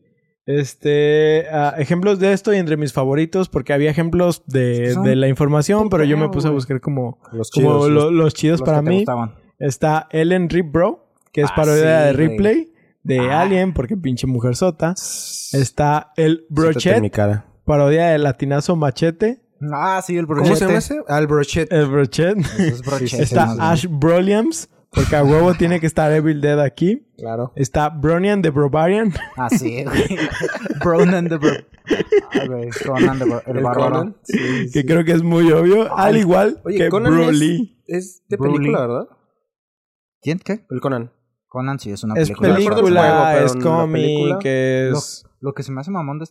[0.45, 5.29] Este, ah, ejemplos de esto y entre mis favoritos, porque había ejemplos de, de la
[5.29, 7.91] información, pero yo me puse a buscar como, Los como chidos.
[7.91, 9.05] lo- los- chidos Los para mí.
[9.59, 12.13] Está Ellen Rip Bro, que es Ah, parodia sí, de.
[12.13, 12.73] Ripley,
[13.05, 13.41] de Ah.
[13.43, 14.95] Alien, porque pinche mujer sota.
[15.53, 17.01] Está el Brochet,
[17.65, 19.41] parodia de Latinazo Machete.
[19.73, 20.59] Ah, sí, el ¿Cómo brochete.
[20.59, 21.01] se llama ese?
[21.09, 21.73] Ah, el brochet.
[21.73, 22.37] El Brochet.
[23.01, 23.55] Es Está.
[23.71, 27.07] Ash Broliams, porque a huevo tiene que estar Evil Dead aquí.
[27.17, 27.53] Claro.
[27.57, 29.13] Está Bronian de Brobarian.
[29.37, 30.19] Ah, sí, güey.
[30.85, 31.51] Bronan the Bro...
[32.35, 32.69] Ah, güey.
[32.87, 33.91] Conan the Bro- El, El bárbaro.
[33.99, 34.17] Conan.
[34.23, 34.39] Sí,
[34.73, 34.87] que sí.
[34.87, 35.93] creo que es muy obvio.
[35.97, 37.83] al igual Oye, que Conan es- Broly.
[37.87, 38.57] Es de Broly.
[38.59, 39.09] película, ¿verdad?
[40.21, 40.39] ¿Quién?
[40.39, 40.65] ¿Qué?
[40.71, 41.13] El Conan.
[41.49, 42.49] Conan sí es una Es película.
[42.49, 45.25] Del película, es cómic, es...
[45.41, 46.27] Lo que se me hace mamón de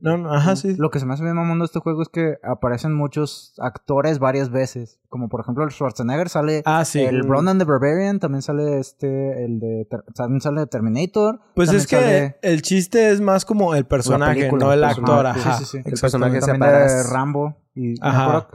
[0.00, 0.76] No, no, ajá, sí.
[0.76, 4.20] Lo que se me hace bien mamón de este juego es que aparecen muchos actores
[4.20, 5.00] varias veces.
[5.08, 6.62] Como por ejemplo el Schwarzenegger sale.
[6.64, 7.00] Ah, sí.
[7.00, 9.44] El Bronan the Barbarian también sale este.
[9.44, 9.88] El de.
[10.14, 11.40] También sale Terminator.
[11.56, 15.12] Pues es que el chiste es más como el personaje, película, no el personaje.
[15.28, 15.58] actor, Sí, ajá.
[15.58, 15.78] sí, sí.
[15.84, 17.12] El personaje se también de aparece.
[17.12, 17.56] Rambo.
[17.74, 18.48] Y Ajá.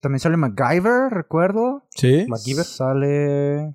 [0.00, 1.84] también sale MacGyver, recuerdo.
[1.90, 2.24] Sí.
[2.26, 2.64] MacGyver.
[2.64, 3.74] Sale.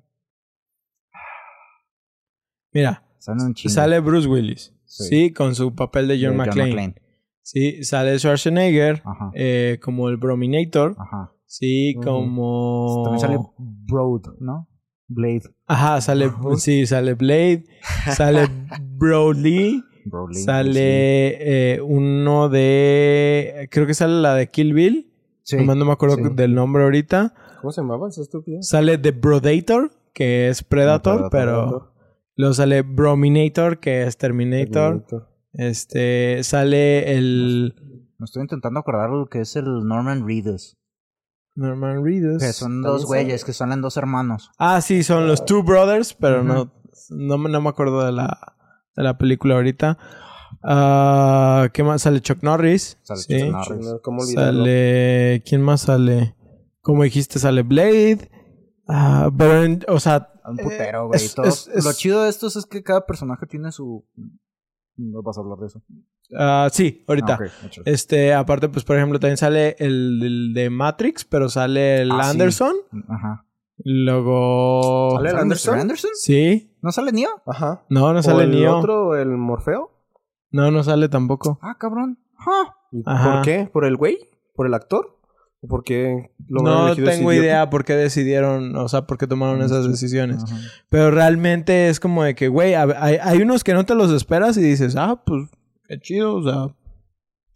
[2.72, 4.72] Mira, Sale un sale Bruce Willis.
[5.04, 5.08] Sí.
[5.08, 5.32] Sí.
[5.32, 6.94] con su papel de John, de McClane.
[7.42, 9.30] Sí, sale Schwarzenegger Ajá.
[9.34, 10.96] eh, como el Brominator.
[10.98, 11.32] Ajá.
[11.44, 13.02] Sí, como...
[13.04, 14.68] También sale Broad, ¿no?
[15.06, 15.42] Blade.
[15.66, 16.32] Ajá, sale...
[16.56, 17.64] Sí, sale Blade.
[18.16, 18.48] Sale
[18.82, 19.80] Broly.
[20.06, 20.34] Broly.
[20.34, 23.68] Sale eh, uno de...
[23.70, 25.12] Creo que sale la de Kill Bill.
[25.42, 25.56] Sí.
[25.56, 26.22] No me acuerdo sí.
[26.34, 27.32] del nombre ahorita.
[27.60, 28.08] ¿Cómo se llamaba?
[28.60, 31.52] Sale The Brodator, que es Predator, Predator, pero...
[31.52, 31.95] Predator.
[32.36, 35.04] Luego sale Brominator, que es Terminator.
[35.52, 36.42] Este...
[36.44, 37.74] Sale el...
[38.18, 40.76] Me estoy intentando acordar lo que es el Norman Reedus.
[41.54, 42.42] Norman Reedus.
[42.42, 44.50] Que son dos güeyes, que salen dos hermanos.
[44.58, 46.46] Ah, sí, son los Two Brothers, pero Ujú.
[46.46, 46.72] no,
[47.10, 48.54] no, me- no me acuerdo de la,
[48.94, 49.98] de la película ahorita.
[50.62, 52.02] Ah, ¿Qué más?
[52.02, 52.98] Sale Chuck Norris.
[53.02, 53.38] Sale sí.
[53.40, 53.94] Chuck Norris.
[54.02, 54.20] ¿Cómo?
[54.22, 55.42] Sale...
[55.46, 56.34] ¿Quién más sale?
[56.82, 58.30] Como dijiste, sale Blade.
[58.88, 60.30] Ah, pero, en- o sea...
[60.44, 61.16] Un eh, putero, güey.
[61.24, 61.36] es-
[61.68, 64.04] es- Lo chido de estos es que cada personaje tiene su...
[64.96, 65.82] No vas a hablar de eso.
[66.38, 67.38] ah, sí, ahorita.
[67.40, 67.70] Ah.
[67.84, 72.24] Este, aparte, pues, por ejemplo, también sale el, el de Matrix, pero sale el Ah,
[72.24, 72.30] sí.
[72.30, 72.74] Anderson.
[73.08, 73.44] Ajá.
[73.84, 75.10] Luego...
[75.16, 75.78] ¿Sale el ¿Sale Anderson?
[75.80, 76.10] Anderson?
[76.14, 76.70] Sí.
[76.80, 77.28] ¿No sale Neo?
[77.46, 77.84] Ajá.
[77.90, 78.78] No, no ¿O sale el Neo.
[78.78, 79.90] otro, el Morfeo?
[80.50, 81.58] No, no sale tampoco.
[81.60, 82.18] Ah, cabrón.
[82.92, 83.32] ¿Y Ajá.
[83.34, 83.68] ¿Por qué?
[83.72, 84.18] ¿Por el güey?
[84.54, 85.15] ¿Por el actor?
[85.66, 89.62] ¿O por qué lo No tengo idea por qué decidieron, o sea, por qué tomaron
[89.62, 90.44] esas decisiones.
[90.44, 90.56] Ajá.
[90.88, 94.56] Pero realmente es como de que, güey, hay, hay unos que no te los esperas
[94.56, 95.48] y dices, ah, pues,
[95.88, 96.74] qué chido, o sea.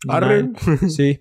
[0.08, 0.50] Arre.
[0.88, 1.20] Sí.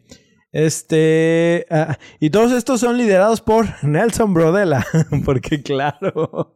[0.52, 1.68] Este.
[1.70, 4.86] ah, y todos estos son liderados por Nelson Brodella.
[5.26, 6.56] Porque, claro.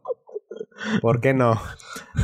[1.00, 1.60] ¿Por qué no?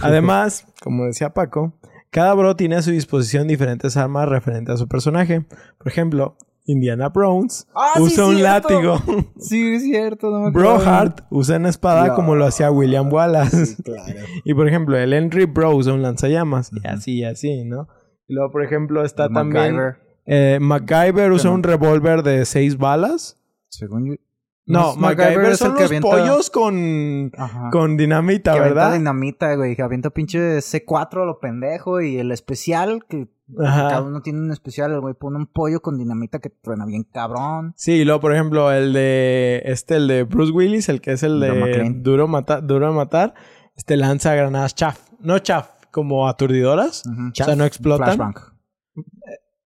[0.03, 1.79] Además, como decía Paco,
[2.11, 5.43] cada bro tiene a su disposición diferentes armas referentes a su personaje.
[5.79, 6.37] Por ejemplo,
[6.71, 8.69] Indiana Jones Ah, sí, usa un cierto.
[8.71, 9.03] látigo.
[9.39, 10.31] Sí, es cierto.
[10.31, 10.91] No me Bro acuerdo.
[10.91, 12.15] Hart usa una espada No.
[12.15, 13.83] como lo hacía William Wallace.
[13.83, 14.21] Claro.
[14.45, 16.71] y por ejemplo, el Henry Bro usa un lanzallamas.
[16.73, 17.89] Y así, y así, ¿no?
[18.29, 19.75] Y luego, por ejemplo, está El también...
[19.77, 19.97] MacGyver.
[20.27, 21.57] Eh, MacGyver usa no.
[21.57, 23.41] un revólver de seis balas.
[23.69, 24.15] Según yo.
[24.67, 27.71] No, MacGyver, son los avienta- pollos con, Ajá.
[27.73, 28.99] con dinamita, que avienta ¿verdad?
[28.99, 29.75] dinamita, güey.
[29.75, 32.01] Que avienta pinche C4 a lo pendejo.
[32.01, 33.27] Y el especial, que
[33.59, 33.89] Ajá.
[33.89, 34.93] cada uno tiene un especial.
[34.93, 37.73] El güey pone un pollo con dinamita que truena bien cabrón.
[37.77, 39.63] Sí, y luego, por ejemplo, el de...
[39.65, 41.91] Este, el de Bruce Willis, el que es el de.
[41.97, 43.35] Duro, Mata- Duro de Matar.
[43.77, 45.01] Este lanza granadas chaff.
[45.21, 47.05] No chaff, como aturdidoras.
[47.07, 47.29] Ujú.
[47.29, 48.07] O sea, no explotan.
[48.17, 48.35] Flashbang.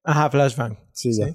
[0.05, 0.79] Ajá, flashbang.
[0.93, 1.29] Sí, ya.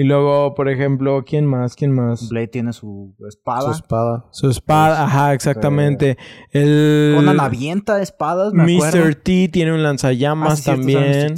[0.00, 1.74] Y luego, por ejemplo, ¿quién más?
[1.74, 2.28] ¿Quién más?
[2.28, 3.72] Blade tiene su Su espada.
[3.72, 4.26] espada.
[4.30, 6.16] Su espada, ajá, exactamente.
[6.52, 7.14] El...
[7.16, 9.04] Conan avienta espadas, me acuerdo.
[9.06, 9.14] Mr.
[9.16, 11.34] T tiene un lanzallamas Ah, sí, también.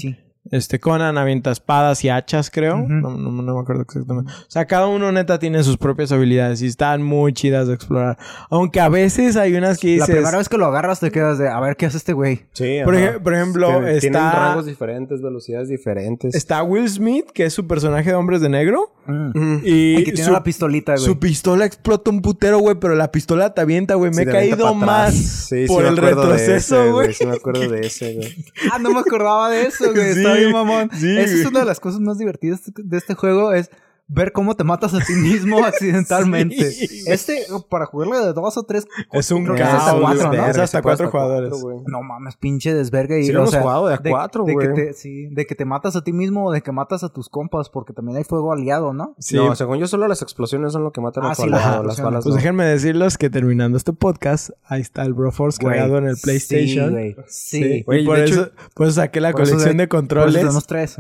[0.51, 2.77] Este Conan avienta espadas y hachas, creo.
[2.79, 4.33] No, no- no me acuerdo exactamente.
[4.33, 8.19] O sea, cada uno neta tiene sus propias habilidades y están muy chidas de explorar.
[8.51, 10.17] Aunque a veces hay unas que La dices...
[10.17, 12.47] primera vez que lo agarras te quedas de, a ver, ¿qué hace este güey?
[12.53, 16.35] Sí, Por, ej- por ejemplo, Que Tienen está, rangos diferentes, velocidades diferentes.
[16.35, 18.93] está Will Smith, que es su personaje de Hombres de Negro.
[19.07, 19.61] Mm.
[19.65, 21.05] Y Y que tiene su, la pistolita, güey.
[21.05, 24.11] su pistola explota un putero, güey, pero la pistola te avienta, güey.
[24.11, 27.13] Me Sí, he caído más Sí, sí por el retroceso, ese, güey.
[27.15, 28.35] Sí, me acuerdo de ese, güey.
[28.73, 30.15] Ah, no me acordaba de eso, güey.
[30.41, 30.91] Está Sí, bien, mamón.
[30.93, 33.71] sí, Esa es una de las cosas más divertidas de este juego, es
[34.13, 36.71] ver cómo te matas a ti mismo accidentalmente.
[36.73, 37.05] Sí.
[37.07, 38.87] Este, para jugarlo de dos o tres...
[39.13, 40.33] Es un caos, hasta cuatro.
[40.33, 40.47] ¿no?
[40.47, 41.53] Es hasta cuatro jugadores.
[41.87, 43.21] No mames, pinche desvergue.
[43.21, 44.75] Y, Sí, lo hemos sea, jugado de a cuatro, de que güey.
[44.75, 47.29] te- Sí, de que te matas a ti mismo o de que matas a tus
[47.29, 49.15] compas, porque también hay fuego aliado, ¿no?
[49.19, 49.37] Sí.
[49.37, 51.85] No, según yo, solo las explosiones son lo que matan Ah, a sí, tu las
[51.85, 52.37] las balas Pues no.
[52.37, 56.89] déjenme decirles que terminando este podcast, ahí está el Broforce cargado en el PlayStation.
[56.89, 57.17] Sí, güey.
[57.29, 57.63] Sí.
[57.63, 59.75] Sí, Güey, y por, de hecho- eso, por eso saqué la Por colección de- de
[59.75, 60.35] Por eso controles.
[60.35, 60.99] tenemos tres.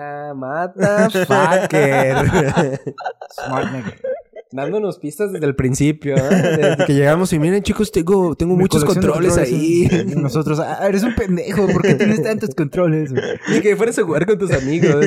[0.00, 2.16] Ah, mata, fucker.
[3.34, 3.96] Smart nigga.
[4.52, 6.22] Dándonos pistas desde el principio, ¿eh?
[6.22, 9.88] Desde que llegamos y miren, chicos, tengo, tengo Mi muchos controles, ahí.
[9.92, 13.12] Y Nosotros, ah, eres un pendejo, ¿por qué tienes tantos controles?
[13.12, 15.06] Ni que fueras a jugar con tus amigos.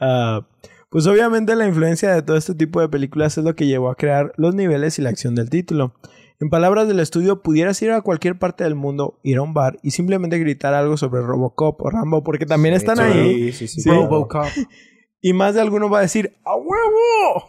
[0.00, 0.46] Ah,
[0.88, 3.96] pues obviamente la influencia de todo este tipo de películas es lo que llevó a
[3.96, 5.94] crear los niveles y la acción del título.
[6.42, 9.78] En palabras del estudio, pudieras ir a cualquier parte del mundo, ir a un bar
[9.80, 13.52] y simplemente gritar algo sobre Robocop o Rambo, porque también están ahí.
[13.52, 13.88] Sí, sí, sí.
[13.88, 14.46] Robocop.
[15.24, 17.46] Y más de alguno va a decir, ¡a huevo!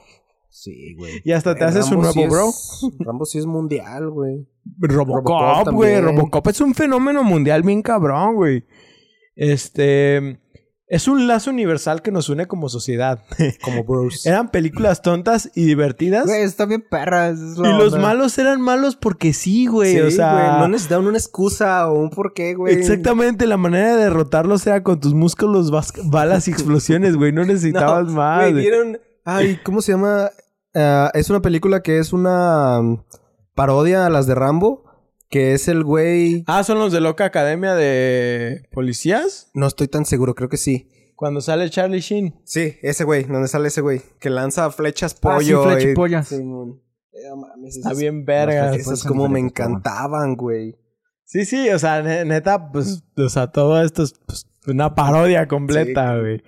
[0.47, 1.23] Sí, güey.
[1.25, 2.49] Y hasta te haces un nuevo sí bro.
[2.49, 4.47] es- Rambo sí es mundial, güey.
[4.77, 5.95] Robocop, Robocop güey.
[5.95, 6.15] también.
[6.15, 8.63] Robocop es un fenómeno mundial bien cabrón, güey.
[9.35, 10.39] Este.
[10.93, 13.19] Es un lazo universal que nos une como sociedad.
[13.63, 14.25] Como bros.
[14.27, 16.25] Eran películas tontas y divertidas.
[16.25, 17.29] Güey, está bien perra.
[17.29, 19.93] esa es y los malos eran malos porque sí, güey.
[19.95, 20.33] Sí, o sea.
[20.33, 22.75] güey, no necesitaban una excusa o un porqué, güey.
[22.75, 27.31] Exactamente, la manera de derrotarlos era con tus músculos, vas- balas y explosiones, güey.
[27.31, 28.41] No necesitabas más.
[28.51, 28.53] Güey.
[28.53, 28.99] ¿vieron?
[29.25, 30.29] Ay, ¿cómo se llama?
[30.75, 33.03] Ah, es una película que es una mm,
[33.55, 34.83] parodia a las de Rambo.
[35.33, 36.43] Que es el güey...
[36.45, 39.49] Ah, son los de Loca Academia de Policías.
[39.55, 40.91] No estoy tan seguro, creo que sí.
[41.15, 42.35] Cuando sale Charlie Sheen.
[42.45, 44.03] Sí, ese güey, ¿dónde sale ese güey?
[44.19, 45.63] Que lanza flechas Ah, sí, pollo.
[45.63, 46.31] flecha y pollas.
[46.31, 48.75] Eh, mames, Está bien verga.
[48.75, 50.77] Esas como me encantaban, güey.
[51.25, 55.47] Sí, sí, o sea, ne- neta, pues, o sea, todo esto es pues, una parodia
[55.47, 56.43] completa, Sí.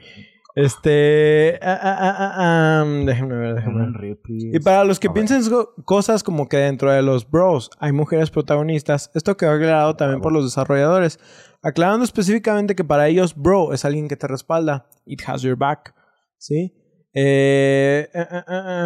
[0.55, 1.59] Este.
[1.61, 4.17] ah, ah, ah, ah, déjenme ver, déjenme ver.
[4.27, 8.31] Y para los que piensen co- cosas como que dentro de los bros hay mujeres
[8.31, 11.19] protagonistas, esto quedó aclarado también por los desarrolladores,
[11.61, 15.93] aclarando específicamente que para ellos bro es alguien que te respalda, it has your back,
[16.37, 16.73] ¿sí?
[17.13, 18.09] Eh,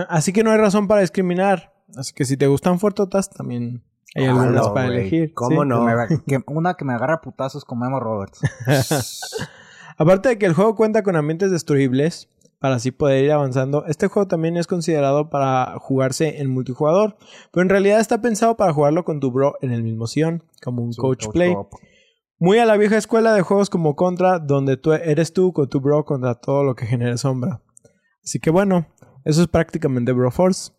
[0.09, 3.83] así que no hay razón para discriminar, así que si te gustan fuertotas también
[4.15, 5.33] hay Ah, algunas no, para elegir.
[5.35, 5.67] ¿Cómo ¿sí?
[5.67, 5.85] no?
[5.85, 8.39] Que me que- una que me agarra a putazos como Emma Roberts.
[9.99, 12.29] Aparte de que el juego cuenta con ambientes destruibles,
[12.59, 17.17] para así poder ir avanzando, este juego también es considerado para jugarse en multijugador,
[17.51, 20.83] pero en realidad está pensado para jugarlo con tu bro en el mismo sillón, como
[20.83, 21.53] un Su coach coach play.
[22.37, 25.81] Muy a la vieja escuela de juegos como Contra, donde tú eres tú con tu
[25.81, 27.61] bro contra todo lo que genere sombra.
[28.23, 28.87] Así que bueno,
[29.25, 30.71] eso es prácticamente Broforce.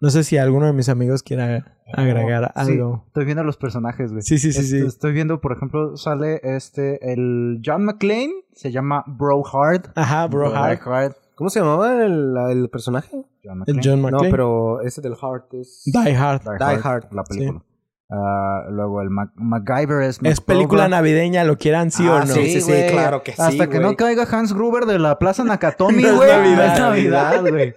[0.00, 3.04] No sé si alguno de mis amigos quiera agregar Sí, algo.
[3.06, 4.22] estoy viendo los personajes, güey.
[4.22, 4.86] Sí, sí, sí, Este, sí.
[4.86, 9.92] Estoy viendo, por ejemplo, sale este, el John McClane, se llama Bro Hard.
[9.94, 10.80] Ajá, Bro Hard.
[10.84, 11.12] Hard.
[11.36, 13.10] ¿Cómo se llamaba el, el personaje?
[13.42, 13.80] John El McClane.
[13.84, 14.30] John No, McClane.
[14.30, 15.82] pero ese del Heart es...
[15.86, 16.42] Die Hard.
[16.42, 17.62] Die, Die Hard, la película.
[18.10, 20.20] Ah, luego el Mac- MacGyver es...
[20.22, 22.26] Es película navideña, lo quieran sí Ah, o no.
[22.26, 22.90] sí, sí, sí, güey.
[22.92, 26.30] claro que sí, Hasta que no caiga Hans Gruber de la Plaza Nakatomi, No güey.
[26.54, 27.74] No es Navidad, güey.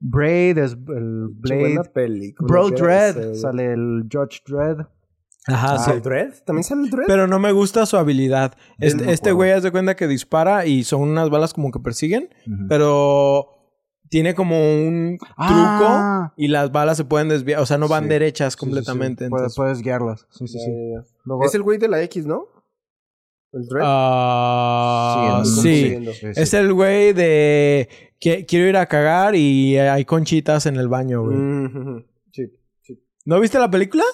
[0.00, 1.82] Braid es el Blade.
[1.92, 2.46] película.
[2.46, 3.34] Bro Dread.
[3.34, 4.86] Sale el George Dread.
[5.46, 5.90] Ajá, Ah, sí.
[5.92, 6.34] ¿el Dread?
[6.44, 7.06] ¿También sale el Dread?
[7.06, 8.54] Pero no me gusta su habilidad.
[8.78, 12.28] Este, me este güey hace cuenta que dispara y son unas balas como que persiguen,
[12.68, 13.46] pero
[14.10, 16.28] tiene como un Ah.
[16.28, 18.08] truco y las balas se pueden desviar, o sea, no van Sí.
[18.10, 18.60] derechas Sí, sí, sí.
[18.60, 19.28] completamente.
[19.28, 20.26] Puedes, entonces- puedes guiarlas.
[20.30, 20.70] Sí, sí, sí.
[21.24, 22.46] Luego- Es el güey de la X, ¿no?
[23.52, 23.82] ¿El Dread?
[23.86, 26.30] Ah, Sí, sí.
[26.36, 26.56] Es sí.
[26.56, 27.88] el güey de
[28.20, 31.36] que quiero ir a cagar y hay conchitas en el baño, güey.
[31.36, 33.02] Mm, sí, sí.
[33.24, 34.04] ¿No viste la película?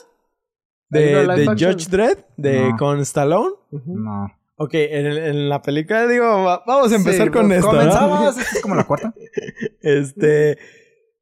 [0.93, 1.47] ¿Hay De, de?
[1.47, 2.76] Judge Dredd, de No.
[2.76, 3.55] con Stallone.
[3.72, 3.99] Ujú.
[3.99, 4.26] No.
[4.57, 7.72] Ok, en, el- en la película digo, va- vamos a empezar Sí, con pues, esto,
[7.72, 7.78] ¿no?
[7.78, 8.39] Comenzamos.
[8.39, 9.12] Esta es como la cuarta.
[9.82, 10.59] Este,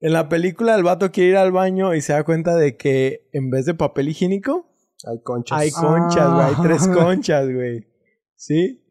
[0.00, 3.28] en la película el vato quiere ir al baño y se da cuenta de que
[3.32, 4.66] en vez de papel higiénico
[5.06, 5.58] Hay conchas.
[5.58, 6.92] hay conchas, güey, hay tres Ah.
[6.92, 7.86] conchas, güey.
[8.44, 8.82] ¿Sí?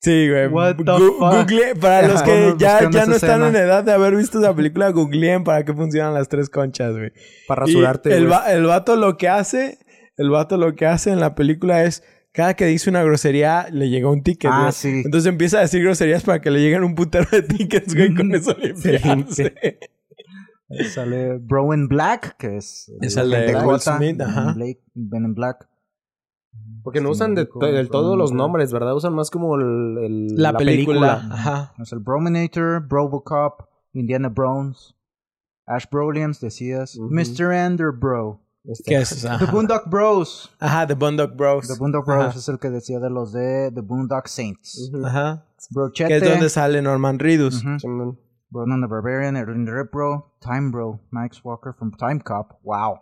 [0.00, 0.46] Sí, güey.
[0.46, 1.50] What the Gu- fuck?
[1.50, 3.48] google- para los que ya, ya no están escena.
[3.48, 7.10] en edad de haber visto esa película, googleen para qué funcionan las tres conchas, güey.
[7.48, 8.30] Para rasurarte, el, güey.
[8.30, 9.78] va- el vato lo que hace,
[10.16, 13.88] el vato lo que hace en la película es cada que dice una grosería le
[13.88, 14.50] llega un ticket.
[14.54, 14.72] Ah, güey.
[14.72, 15.02] sí.
[15.04, 18.32] Entonces empieza a decir groserías para que le lleguen un putero de tickets, güey, con
[18.36, 19.52] eso limpiarse.
[20.94, 22.92] Sale Bro in Black, que es...
[23.00, 24.52] Es el de agente Will Smith, ajá.
[24.54, 25.66] Blake- Ben in Black.
[26.86, 28.94] Porque no Sí, usan de, del todo los nombres, ¿verdad?
[28.94, 31.26] Usan más como el, el- La, película.
[31.32, 31.74] Ajá.
[31.80, 33.62] Es el Brominator, Brobocop,
[33.92, 34.94] Indiana Browns,
[35.66, 36.96] Ash Brolians, decías.
[36.96, 37.52] Mr.
[37.52, 38.40] Ender Bro.
[38.62, 39.20] Este, ¿Qué es?
[39.20, 39.46] The.
[39.50, 40.48] Boondock Bros.
[40.60, 41.66] Ajá, The Boondock Bros.
[41.66, 42.38] The Boondock Bros Ajá.
[42.38, 44.88] es el que decía de los de The Boondock Saints.
[44.94, 45.04] Ujú.
[45.04, 45.44] Ajá.
[45.70, 46.08] Brochete.
[46.08, 47.64] Que es donde sale Norman Reedus.
[47.64, 52.60] The Barbarian, Erwin the Rip Bro, Time Bro, Max Walker from Time Cop.
[52.62, 53.00] Wow.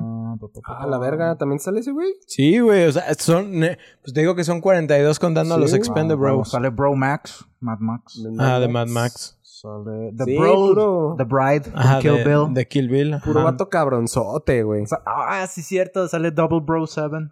[0.00, 0.36] Ah,
[0.66, 1.36] Ah, la verga.
[1.36, 2.12] ¿También sale ese güey?
[2.26, 2.86] Sí, güey.
[2.86, 3.64] O sea, son.
[3.64, 6.50] eh, Pues te digo que son 42 contando a los wow, Expendable Wow, Bros.
[6.50, 8.22] Sale Bro Max, Mad Max.
[8.38, 9.38] Ah, de Mad Max.
[9.42, 12.54] Sale The Sí, Bro, puro- The Bride, Ajá, Kill de, Bill.
[12.54, 13.16] de Kill Bill.
[13.24, 13.50] Puro ajá.
[13.52, 14.84] vato cabronzote, güey.
[15.06, 16.06] Ah, sí, cierto.
[16.08, 17.30] Sale Double Bro 7.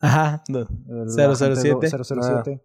[0.00, 0.42] Ajá.
[0.48, 0.60] no.
[0.60, 1.52] el 007.
[1.52, 2.62] agente do- 007.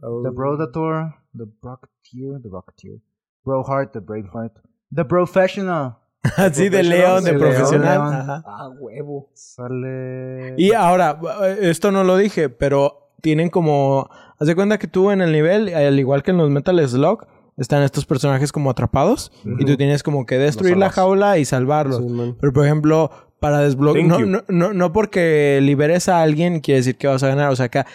[0.00, 3.00] The Brodator, The Rocketeer, The Rocketeer.
[3.44, 4.58] Broheart, The Braveheart.
[4.94, 5.96] The Professional.
[6.36, 7.98] Así de Professional, León, de profesional.
[7.98, 8.14] León.
[8.14, 8.42] Ajá.
[8.46, 9.28] Ah, huevo.
[9.34, 10.54] Sale.
[10.56, 14.08] Y ahora, eh, esto no lo dije, pero tienen como.
[14.38, 17.26] Haz de cuenta que tú en el nivel, al igual que en los Metal Slug,
[17.56, 19.32] están estos personajes como atrapados.
[19.58, 22.02] Y tú tienes como que destruir la jaula y salvarlos.
[22.40, 24.06] Pero por ejemplo, para desbloquear.
[24.06, 27.50] No, no, no, no porque liberes a alguien quiere decir que vas a ganar.
[27.50, 27.86] O sea, ca-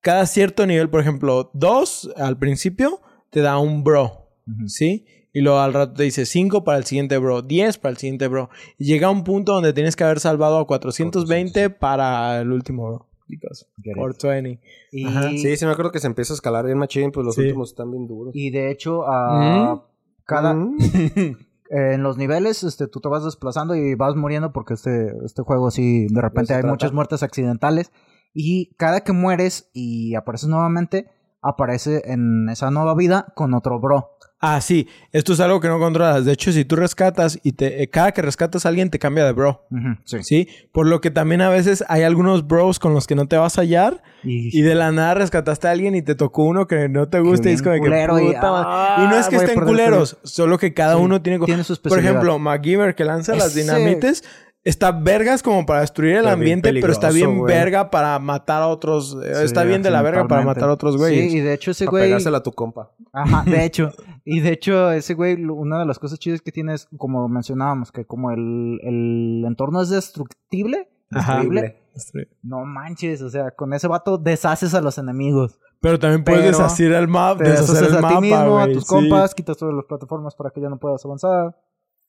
[0.00, 3.00] cada cierto nivel, por ejemplo, dos al principio
[3.30, 4.28] te da un bro.
[4.66, 5.06] ¿Sí?
[5.32, 8.26] Y luego al rato te dice 5 para el siguiente bro, 10 para el siguiente
[8.28, 8.50] bro.
[8.78, 13.06] Y llega un punto donde tienes que haber salvado a 420 para el último bro.
[13.28, 13.96] Because Get it.
[13.98, 14.60] 420.
[14.90, 15.28] Y, Ajá.
[15.30, 17.42] Sí, sí me acuerdo que se empieza a escalar bien machín, pues los Sí.
[17.42, 18.34] últimos están bien duros.
[18.34, 19.84] y de hecho, ah,
[20.24, 20.52] cada.
[20.54, 20.76] Mm.
[21.20, 21.36] eh,
[21.94, 25.70] en los niveles, este, tú te vas desplazando y vas muriendo porque este, este juego,
[25.70, 26.72] sí, de repente hay trata.
[26.72, 27.92] muchas muertes accidentales.
[28.34, 31.06] Y cada que mueres y apareces nuevamente,
[31.40, 34.10] aparece en esa nueva vida con otro bro.
[34.42, 34.88] Ah, sí.
[35.12, 36.24] Esto es algo que no controlas.
[36.24, 39.24] De hecho, si tú rescatas y te, eh, cada que rescatas a alguien te cambia
[39.26, 39.66] de bro.
[40.04, 40.22] Sí.
[40.22, 40.48] ¿Sí?
[40.72, 43.58] Por lo que también a veces hay algunos bros con los que no te vas
[43.58, 44.02] a hallar.
[44.24, 47.20] Y, Y de la nada rescataste a alguien y te tocó uno que no te
[47.20, 48.66] gusta y es como que culero y- puta madre.
[48.70, 51.44] ah, Y no es que estén culeros, solo que cada Sí, uno tiene...
[51.44, 54.24] tiene su Por ejemplo, MacGyver que lanza las dinamites
[54.64, 57.52] está vergas como para destruir el ambiente, pero está bien güey.
[57.54, 59.16] verga para matar a otros.
[59.24, 61.30] eh, Sí, está bien de la verga para matar a otros güeyes.
[61.32, 62.04] Sí, y de hecho ese Para güey...
[62.04, 62.90] pegársela a tu compa.
[63.12, 63.92] Ajá, de hecho.
[64.24, 67.90] Y de hecho, ese güey, una de las cosas chidas que tiene es, como mencionábamos,
[67.92, 70.88] que como el, el entorno es destructible.
[71.12, 71.34] Ajá.
[71.38, 72.28] destruible, Destruir.
[72.42, 75.58] No manches, o sea, con ese vato deshaces a los enemigos.
[75.80, 78.64] Pero también puedes Pero deshacer el mapa, Te deshacer el a mapa, ti mismo, a
[78.64, 78.88] güey, tus sí.
[78.88, 81.56] compas, quitas todas las plataformas para que ya no puedas avanzar,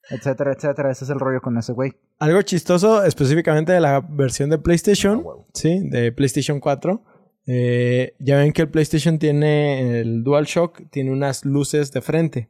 [0.09, 0.91] etcétera, etcétera.
[0.91, 1.93] Ese es el rollo con ese güey.
[2.19, 7.03] Algo chistoso, específicamente de la versión de PlayStation, Ah, sí, de PlayStation 4.
[7.47, 12.49] eh, ya ven que el PlayStation tiene el DualShock, tiene unas luces de frente.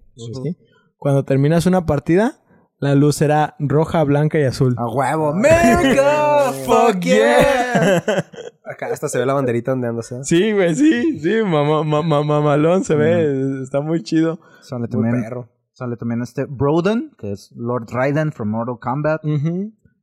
[0.97, 2.39] Cuando terminas una partida,
[2.79, 4.75] la luz será roja, blanca y azul.
[4.77, 5.29] ¡A huevo!
[5.29, 6.51] ¡America!
[6.65, 8.03] ¡Fuck yeah!
[8.65, 10.19] Acá hasta se ve la banderita donde andas, ¿eh?
[10.23, 14.39] Sí, güey, sí, sí, mamá, mamá, mamalón se ve, está muy chido.
[14.61, 15.49] Sale Muy perro.
[15.82, 19.23] Sale también este Broden, que es Lord Raiden from Mortal Kombat.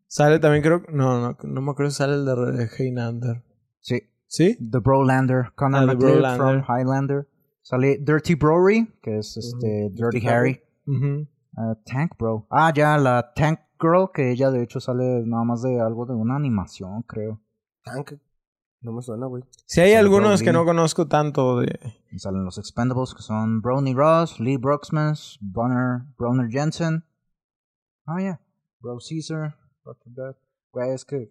[0.09, 3.45] Sale también, creo, no, no, no me acuerdo si sale el de Heinander.
[3.79, 4.57] Sí, ¿Sí?
[4.57, 7.29] The Brolander, Conor Ah, McLeod from Highlander.
[7.63, 10.63] Sale Dirty Brory, que es este Dirty Dirty Harry.
[10.89, 12.49] Uh, Tank Bro.
[12.51, 16.15] Ah, ya, la Tank Girl, que ella de hecho sale nada más de algo de
[16.15, 17.41] una animación, creo.
[17.85, 18.15] Tank.
[18.81, 19.43] No me suena, güey.
[19.67, 21.79] Sí hay Sale algunos que no conozco tanto de...
[22.13, 27.05] Y salen los Expendables, que son Brony Ross, Lee Bruxmas, Bonner, Broner Jensen.
[28.07, 28.41] Ah, ya.
[28.81, 29.57] Bro Caesar.
[30.73, 31.29] Güey, es que...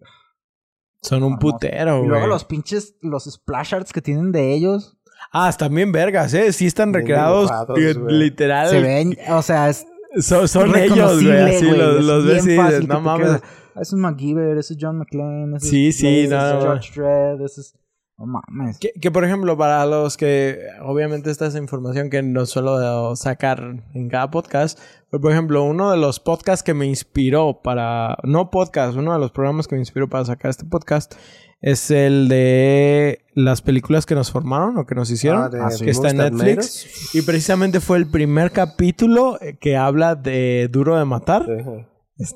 [1.00, 2.08] Son un putero, Y güey.
[2.10, 4.96] luego los pinches, los splash arts que tienen de ellos.
[5.32, 6.52] Ah, están bien vergas, ¿eh?
[6.52, 8.68] Sí están Bien recreados, dibujados, literal.
[8.68, 9.86] Se ven, o sea, es
[10.20, 11.56] Son, son ellos, güey.
[11.56, 13.40] Así los, los ves y dices, no mames.
[13.80, 16.54] Ese es MacGyver, ese es John McClane, ese Sí, es sí, Blade, ese no, es
[16.54, 16.60] no.
[16.60, 17.74] George Dredd, ese es
[18.18, 18.78] No mames.
[18.78, 23.82] Que, que, por ejemplo, para los que, obviamente esta es información que no suelo sacar
[23.94, 24.78] en cada podcast,
[25.10, 29.18] pero por ejemplo, uno de los podcasts que me inspiró para, no podcast, uno de
[29.20, 31.14] los programas que me inspiró para sacar este podcast
[31.60, 35.90] es el de las películas que nos formaron o que nos hicieron, Ah, de que
[35.90, 37.14] está en Netflix.
[37.14, 41.46] Y precisamente fue el primer capítulo que habla de Duro de Matar.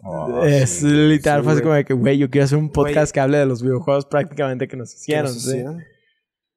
[0.04, 0.86] Oh, es sí.
[0.86, 3.38] literal, sí, fue así como de que, güey, yo quiero hacer un podcast que hable
[3.38, 5.32] de los videojuegos prácticamente que nos hicieron.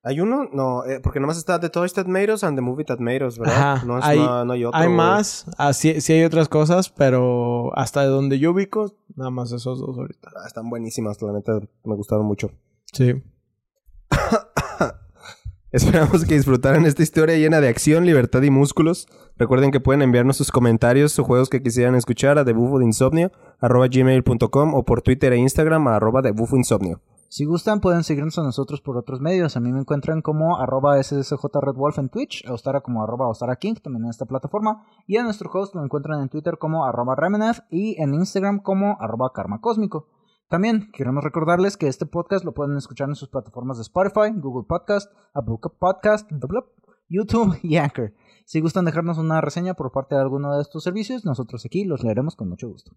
[0.08, 0.48] ¿Hay uno?
[0.54, 3.26] No, eh, porque nomás está The Toys That Made Us and The Movie That Made
[3.26, 3.56] Us, ¿verdad?
[3.74, 4.80] Ajá, No, es- hay- no, no hay otro.
[4.80, 9.32] Hay más, ah, sí, sí hay otras cosas, pero hasta de donde yo ubico, nada
[9.32, 10.30] más esos dos ahorita.
[10.36, 12.52] Ah, están buenísimas, la neta, me gustaron mucho.
[12.94, 13.16] Sí.
[15.76, 19.10] Esperamos que disfrutaran esta historia llena de acción, libertad y músculos.
[19.38, 25.02] Recuerden que pueden enviarnos sus comentarios o juegos que quisieran escuchar a debufoinsomnio.com o por
[25.02, 27.02] Twitter e Instagram a arroba debufoinsomnio.
[27.28, 29.58] Si gustan, pueden seguirnos a nosotros por otros medios.
[29.58, 33.74] A mí me encuentran como arroba SSJRedWolf en Twitch, a Ostara como arroba Ostara King,
[33.84, 34.86] también en esta plataforma.
[35.08, 38.96] Y a nuestro host lo encuentran en Twitter como arroba Remenef y en Instagram como
[39.02, 40.08] arroba Karma Cósmico.
[40.48, 44.66] También queremos recordarles que este podcast lo pueden escuchar en sus plataformas de Spotify, Google
[44.68, 46.30] Podcast, Apple Podcast,
[47.10, 48.14] YouTube y Anchor.
[48.46, 52.04] Si gustan dejarnos una reseña por parte de alguno de estos servicios, nosotros aquí los
[52.04, 52.92] leeremos con mucho gusto.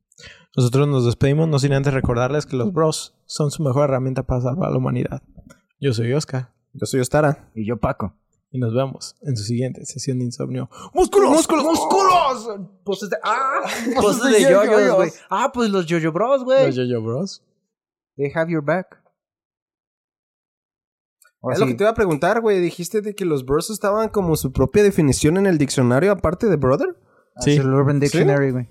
[0.54, 4.42] Nosotros nos despedimos, no sin antes recordarles que los bros son su mejor herramienta para
[4.42, 5.22] salvar a la humanidad.
[5.80, 7.50] Yo soy Oscar Yo soy Ostara.
[7.54, 8.14] Y yo, Paco.
[8.50, 10.70] Y nos vemos en su siguiente sesión de insomnio.
[10.94, 11.30] ¡Músculos!
[11.30, 11.64] ¡Músculos!
[11.64, 12.60] ¡Músculos!
[12.84, 13.16] Poses de.
[13.22, 13.62] ¡Ah!
[14.00, 14.96] Poses de yo-yos.
[14.96, 15.10] güey.
[15.28, 16.66] Ah, pues los Jojo Bros, güey.
[16.66, 17.42] Los Yo-Yo Bros.
[18.16, 19.02] They have your back.
[21.40, 22.60] Ahora es lo sí, que te iba a preguntar, güey.
[22.60, 26.56] Dijiste de que los bros estaban como su propia definición en el diccionario aparte de
[26.56, 26.96] brother.
[27.36, 28.68] es el Urban Dictionary, güey.